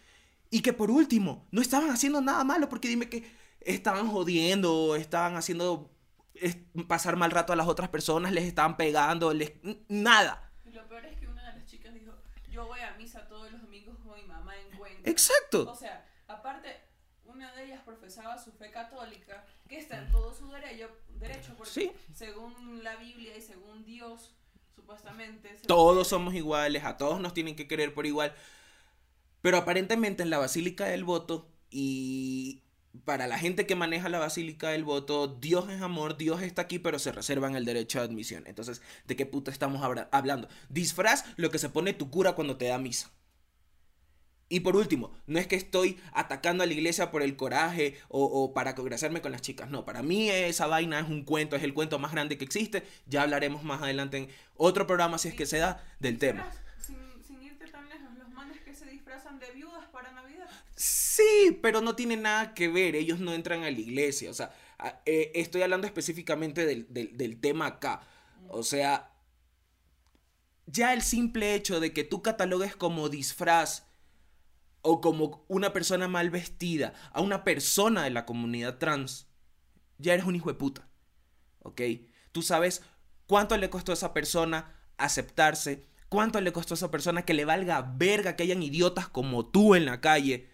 Y 0.50 0.60
que 0.60 0.72
por 0.74 0.90
último, 0.90 1.46
no 1.50 1.62
estaban 1.62 1.90
haciendo 1.90 2.20
nada 2.20 2.44
malo 2.44 2.68
porque 2.68 2.88
dime 2.88 3.08
que 3.08 3.24
estaban 3.60 4.08
jodiendo, 4.08 4.96
estaban 4.96 5.36
haciendo 5.36 5.90
pasar 6.88 7.16
mal 7.16 7.30
rato 7.30 7.52
a 7.52 7.56
las 7.56 7.68
otras 7.68 7.88
personas, 7.88 8.32
les 8.32 8.44
estaban 8.44 8.76
pegando, 8.76 9.32
les... 9.32 9.52
nada. 9.88 10.52
Y 10.66 10.70
lo 10.72 10.86
peor 10.88 11.06
es 11.06 11.18
que 11.18 11.26
una 11.26 11.42
de 11.50 11.58
las 11.58 11.66
chicas 11.66 11.94
dijo, 11.94 12.12
yo 12.50 12.66
voy 12.66 12.80
a 12.80 12.92
misa 12.96 13.26
todos 13.28 13.50
los 13.52 13.62
domingos 13.62 13.98
con 14.00 14.14
mi 14.14 14.24
mamá 14.26 14.52
en 14.58 14.76
Cuenca. 14.76 15.08
Exacto. 15.10 15.70
O 15.70 15.74
sea, 15.74 16.06
aparte, 16.28 16.68
una 17.24 17.50
de 17.54 17.66
ellas 17.66 17.80
profesaba 17.84 18.36
su 18.36 18.52
fe 18.52 18.70
católica, 18.70 19.46
que 19.68 19.78
está 19.78 19.98
en 19.98 20.10
todo 20.10 20.34
su 20.34 20.50
derecho, 20.50 20.90
derecho 21.18 21.54
porque 21.56 21.72
Sí. 21.72 21.92
según 22.14 22.82
la 22.82 22.96
Biblia 22.96 23.36
y 23.36 23.40
según 23.40 23.84
Dios, 23.84 24.34
supuestamente... 24.74 25.56
Todos 25.66 26.08
somos 26.08 26.34
iguales, 26.34 26.84
a 26.84 26.96
todos 26.96 27.20
nos 27.20 27.34
tienen 27.34 27.56
que 27.56 27.68
querer 27.68 27.94
por 27.94 28.06
igual. 28.06 28.34
Pero 29.40 29.56
aparentemente 29.56 30.22
en 30.22 30.30
la 30.30 30.38
Basílica 30.38 30.86
del 30.86 31.04
Voto 31.04 31.48
y 31.70 32.62
para 33.04 33.26
la 33.26 33.38
gente 33.38 33.66
que 33.66 33.74
maneja 33.74 34.08
la 34.08 34.18
Basílica 34.18 34.68
del 34.70 34.84
Voto, 34.84 35.26
Dios 35.26 35.68
es 35.70 35.80
amor, 35.80 36.16
Dios 36.16 36.42
está 36.42 36.62
aquí, 36.62 36.78
pero 36.78 36.98
se 36.98 37.12
reservan 37.12 37.56
el 37.56 37.64
derecho 37.64 37.98
de 37.98 38.04
admisión. 38.04 38.44
Entonces, 38.46 38.82
¿de 39.06 39.16
qué 39.16 39.26
puta 39.26 39.50
estamos 39.50 39.82
hablando? 40.10 40.48
Disfraz 40.68 41.24
lo 41.36 41.50
que 41.50 41.58
se 41.58 41.70
pone 41.70 41.94
tu 41.94 42.10
cura 42.10 42.34
cuando 42.34 42.56
te 42.56 42.66
da 42.66 42.78
misa. 42.78 43.10
Y 44.54 44.60
por 44.60 44.76
último, 44.76 45.12
no 45.26 45.38
es 45.38 45.46
que 45.46 45.56
estoy 45.56 45.98
atacando 46.12 46.62
a 46.62 46.66
la 46.66 46.74
iglesia 46.74 47.10
por 47.10 47.22
el 47.22 47.36
coraje 47.36 47.96
o, 48.10 48.22
o 48.22 48.52
para 48.52 48.74
congraciarme 48.74 49.22
con 49.22 49.32
las 49.32 49.40
chicas. 49.40 49.70
No, 49.70 49.86
para 49.86 50.02
mí 50.02 50.28
esa 50.28 50.66
vaina 50.66 51.00
es 51.00 51.08
un 51.08 51.24
cuento, 51.24 51.56
es 51.56 51.62
el 51.62 51.72
cuento 51.72 51.98
más 51.98 52.12
grande 52.12 52.36
que 52.36 52.44
existe. 52.44 52.82
Ya 53.06 53.22
hablaremos 53.22 53.62
más 53.64 53.80
adelante 53.80 54.18
en 54.18 54.28
otro 54.56 54.86
programa, 54.86 55.16
si 55.16 55.28
es 55.28 55.34
que 55.34 55.46
se 55.46 55.56
da, 55.56 55.82
del 56.00 56.18
tema. 56.18 56.52
Sin, 56.86 56.98
sin 57.26 57.42
irte 57.42 57.66
tan 57.68 57.88
lejos, 57.88 58.10
los 58.18 58.28
manes 58.28 58.60
que 58.60 58.74
se 58.74 58.84
disfrazan 58.90 59.38
de 59.38 59.50
viudas 59.52 59.86
para 59.90 60.12
Navidad. 60.12 60.50
Sí, 60.76 61.58
pero 61.62 61.80
no 61.80 61.96
tiene 61.96 62.18
nada 62.18 62.52
que 62.52 62.68
ver, 62.68 62.94
ellos 62.94 63.20
no 63.20 63.32
entran 63.32 63.60
a 63.64 63.70
la 63.70 63.78
iglesia, 63.78 64.30
o 64.30 64.34
sea, 64.34 64.54
eh, 65.06 65.32
estoy 65.34 65.62
hablando 65.62 65.86
específicamente 65.86 66.66
del, 66.66 66.92
del- 66.92 67.16
del 67.16 67.40
tema 67.40 67.64
acá, 67.66 68.02
o 68.48 68.62
sea, 68.62 69.12
ya 70.66 70.92
el 70.92 71.00
simple 71.00 71.54
hecho 71.54 71.80
de 71.80 71.94
que 71.94 72.04
tú 72.04 72.20
catalogues 72.20 72.76
como 72.76 73.08
disfraz 73.08 73.86
o 74.82 75.00
como 75.00 75.44
una 75.48 75.72
persona 75.72 76.08
mal 76.08 76.30
vestida 76.30 76.92
a 77.12 77.20
una 77.20 77.44
persona 77.44 78.04
de 78.04 78.10
la 78.10 78.26
comunidad 78.26 78.78
trans, 78.78 79.28
ya 79.98 80.14
eres 80.14 80.26
un 80.26 80.36
hijo 80.36 80.50
de 80.50 80.58
puta, 80.58 80.88
¿ok? 81.60 81.80
Tú 82.32 82.42
sabes 82.42 82.82
cuánto 83.26 83.56
le 83.56 83.70
costó 83.70 83.92
a 83.92 83.94
esa 83.94 84.12
persona 84.12 84.76
aceptarse, 84.98 85.86
cuánto 86.08 86.40
le 86.40 86.52
costó 86.52 86.74
a 86.74 86.76
esa 86.76 86.90
persona 86.90 87.22
que 87.22 87.34
le 87.34 87.44
valga 87.44 87.94
verga 87.96 88.36
que 88.36 88.42
hayan 88.42 88.62
idiotas 88.62 89.08
como 89.08 89.46
tú 89.46 89.74
en 89.74 89.86
la 89.86 90.00
calle, 90.00 90.50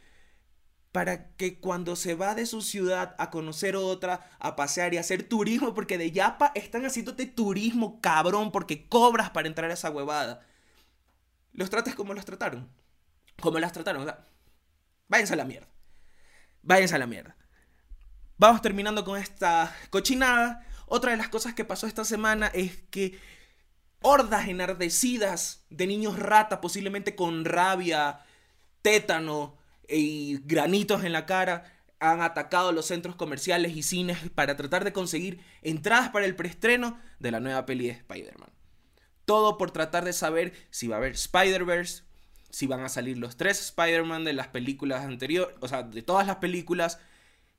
para 0.92 1.34
que 1.36 1.60
cuando 1.60 1.96
se 1.96 2.14
va 2.14 2.34
de 2.34 2.46
su 2.46 2.62
ciudad 2.62 3.14
a 3.18 3.30
conocer 3.30 3.76
otra, 3.76 4.30
a 4.38 4.56
pasear 4.56 4.94
y 4.94 4.96
a 4.96 5.00
hacer 5.00 5.22
turismo, 5.22 5.74
porque 5.74 5.98
de 5.98 6.12
Yapa 6.12 6.52
están 6.54 6.84
haciéndote 6.84 7.26
turismo, 7.26 8.00
cabrón, 8.00 8.50
porque 8.52 8.88
cobras 8.88 9.30
para 9.30 9.48
entrar 9.48 9.70
a 9.70 9.74
esa 9.74 9.90
huevada. 9.90 10.46
Los 11.52 11.70
trates 11.70 11.94
como 11.94 12.14
los 12.14 12.24
trataron. 12.24 12.68
Como 13.40 13.58
las 13.58 13.72
trataron, 13.72 14.02
o 14.02 14.04
sea, 14.04 14.24
váyanse 15.08 15.34
a 15.34 15.36
la 15.36 15.44
mierda. 15.44 15.68
Váyanse 16.62 16.94
a 16.94 16.98
la 16.98 17.06
mierda. 17.06 17.36
Vamos 18.36 18.62
terminando 18.62 19.04
con 19.04 19.18
esta 19.18 19.74
cochinada. 19.90 20.64
Otra 20.86 21.10
de 21.10 21.16
las 21.16 21.28
cosas 21.28 21.54
que 21.54 21.64
pasó 21.64 21.86
esta 21.86 22.04
semana 22.04 22.48
es 22.48 22.82
que 22.90 23.18
hordas 24.00 24.48
enardecidas 24.48 25.64
de 25.70 25.86
niños 25.86 26.18
rata, 26.18 26.60
posiblemente 26.60 27.14
con 27.14 27.44
rabia, 27.44 28.20
tétano 28.82 29.56
y 29.88 30.38
granitos 30.44 31.04
en 31.04 31.12
la 31.12 31.26
cara, 31.26 31.72
han 32.00 32.20
atacado 32.22 32.72
los 32.72 32.86
centros 32.86 33.16
comerciales 33.16 33.76
y 33.76 33.82
cines 33.82 34.18
para 34.34 34.56
tratar 34.56 34.84
de 34.84 34.92
conseguir 34.92 35.40
entradas 35.62 36.10
para 36.10 36.26
el 36.26 36.36
preestreno 36.36 36.98
de 37.18 37.30
la 37.30 37.40
nueva 37.40 37.66
peli 37.66 37.86
de 37.86 37.92
Spider-Man. 37.92 38.50
Todo 39.24 39.58
por 39.58 39.72
tratar 39.72 40.04
de 40.04 40.12
saber 40.12 40.54
si 40.70 40.86
va 40.86 40.96
a 40.96 40.98
haber 40.98 41.12
Spider-Verse, 41.12 42.04
si 42.50 42.66
van 42.66 42.80
a 42.80 42.88
salir 42.88 43.18
los 43.18 43.36
tres 43.36 43.60
Spider-Man 43.60 44.24
de 44.24 44.32
las 44.32 44.48
películas 44.48 45.04
anteriores, 45.04 45.56
o 45.60 45.68
sea, 45.68 45.82
de 45.82 46.02
todas 46.02 46.26
las 46.26 46.36
películas, 46.36 47.00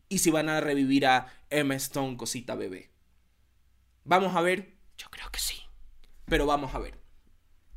y 0.08 0.20
si 0.20 0.32
van 0.32 0.50
a 0.50 0.62
revivir 0.62 1.06
a 1.06 1.28
Emma 1.50 1.76
Stone, 1.76 2.18
cosita 2.18 2.56
bebé. 2.56 2.90
Vamos 4.04 4.36
a 4.36 4.42
ver, 4.42 4.74
yo 4.98 5.08
creo 5.12 5.30
que 5.32 5.40
sí, 5.40 5.62
pero 6.26 6.46
vamos 6.46 6.74
a 6.74 6.80
ver. 6.80 6.98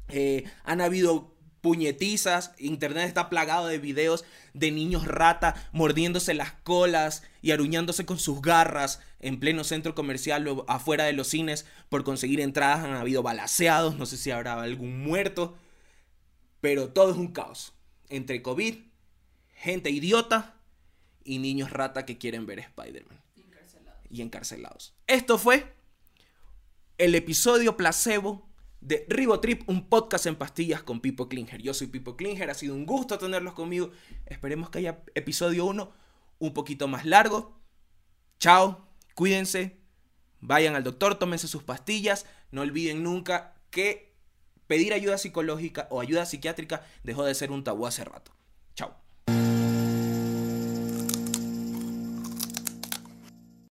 Eh, 0.09 0.45
han 0.65 0.81
habido 0.81 1.33
puñetizas, 1.63 2.53
internet 2.59 3.07
está 3.07 3.31
plagado 3.31 3.69
de 3.69 3.79
videos 3.79 4.25
de 4.53 4.71
niños 4.73 5.07
rata 5.07 5.55
mordiéndose 5.73 6.35
las 6.35 6.53
colas 6.53 7.23
y 7.41 7.53
aruñándose 7.53 8.05
con 8.05 8.19
sus 8.19 8.43
garras 8.43 9.01
en 9.21 9.39
pleno 9.39 9.63
centro 9.63 9.95
comercial 9.95 10.47
o 10.49 10.65
afuera 10.69 11.05
de 11.05 11.13
los 11.13 11.29
cines 11.29 11.65
por 11.89 12.03
conseguir 12.03 12.41
entradas. 12.41 12.85
Han 12.85 12.95
habido 12.95 13.23
balaceados, 13.23 13.97
no 13.97 14.07
sé 14.07 14.17
si 14.17 14.33
habrá 14.33 14.61
algún 14.61 15.03
muerto, 15.05 15.57
pero 16.63 16.91
todo 16.91 17.11
es 17.11 17.19
un 17.19 17.33
caos. 17.33 17.75
Entre 18.09 18.41
COVID, 18.41 18.77
gente 19.57 19.91
idiota 19.91 20.61
y 21.25 21.39
niños 21.39 21.73
rata 21.73 22.07
que 22.07 22.19
quieren 22.19 22.47
ver 22.47 22.61
Spider-Man 22.61 23.21
y 24.09 24.23
encarcelados. 24.23 24.95
Esto 25.09 25.39
fue 25.39 25.75
el 26.99 27.17
episodio 27.17 27.77
placebo 27.77 28.49
de 28.81 29.05
Ribotrip, 29.09 29.69
un 29.69 29.89
podcast 29.89 30.27
en 30.27 30.37
pastillas 30.37 30.85
con 30.85 31.01
Pipo 31.01 31.29
Klinger. 31.29 31.61
Yo 31.61 31.75
soy 31.75 31.89
Pipo 31.89 32.17
Klinger, 32.17 32.49
ha 32.49 32.55
sido 32.55 32.77
un 32.77 32.87
gusto 32.87 33.19
tenerlos 33.19 33.55
conmigo. 33.55 33.91
Esperemos 34.27 34.71
que 34.71 34.79
haya 34.79 35.03
episodio 35.17 35.65
1 35.65 35.93
un 36.39 36.55
poquito 36.55 36.87
más 36.87 37.05
largo. 37.05 37.61
Chao, 38.39 38.87
cuídense, 39.15 39.81
vayan 40.39 40.77
al 40.77 40.85
doctor, 40.85 41.17
tómense 41.17 41.49
sus 41.49 41.65
pastillas, 41.65 42.25
no 42.53 42.61
olviden 42.61 43.03
nunca 43.03 43.57
que 43.71 44.12
pedir 44.73 44.95
ayuda 44.95 45.19
psicológica 45.19 45.87
o 45.91 46.01
ayuda 46.01 46.25
psiquiátrica 46.25 46.83
dejó 47.05 47.27
de 47.27 47.35
ser 47.35 47.51
un 47.51 47.63
tabú 47.63 47.87
hace 47.87 48.05
rato. 48.05 48.33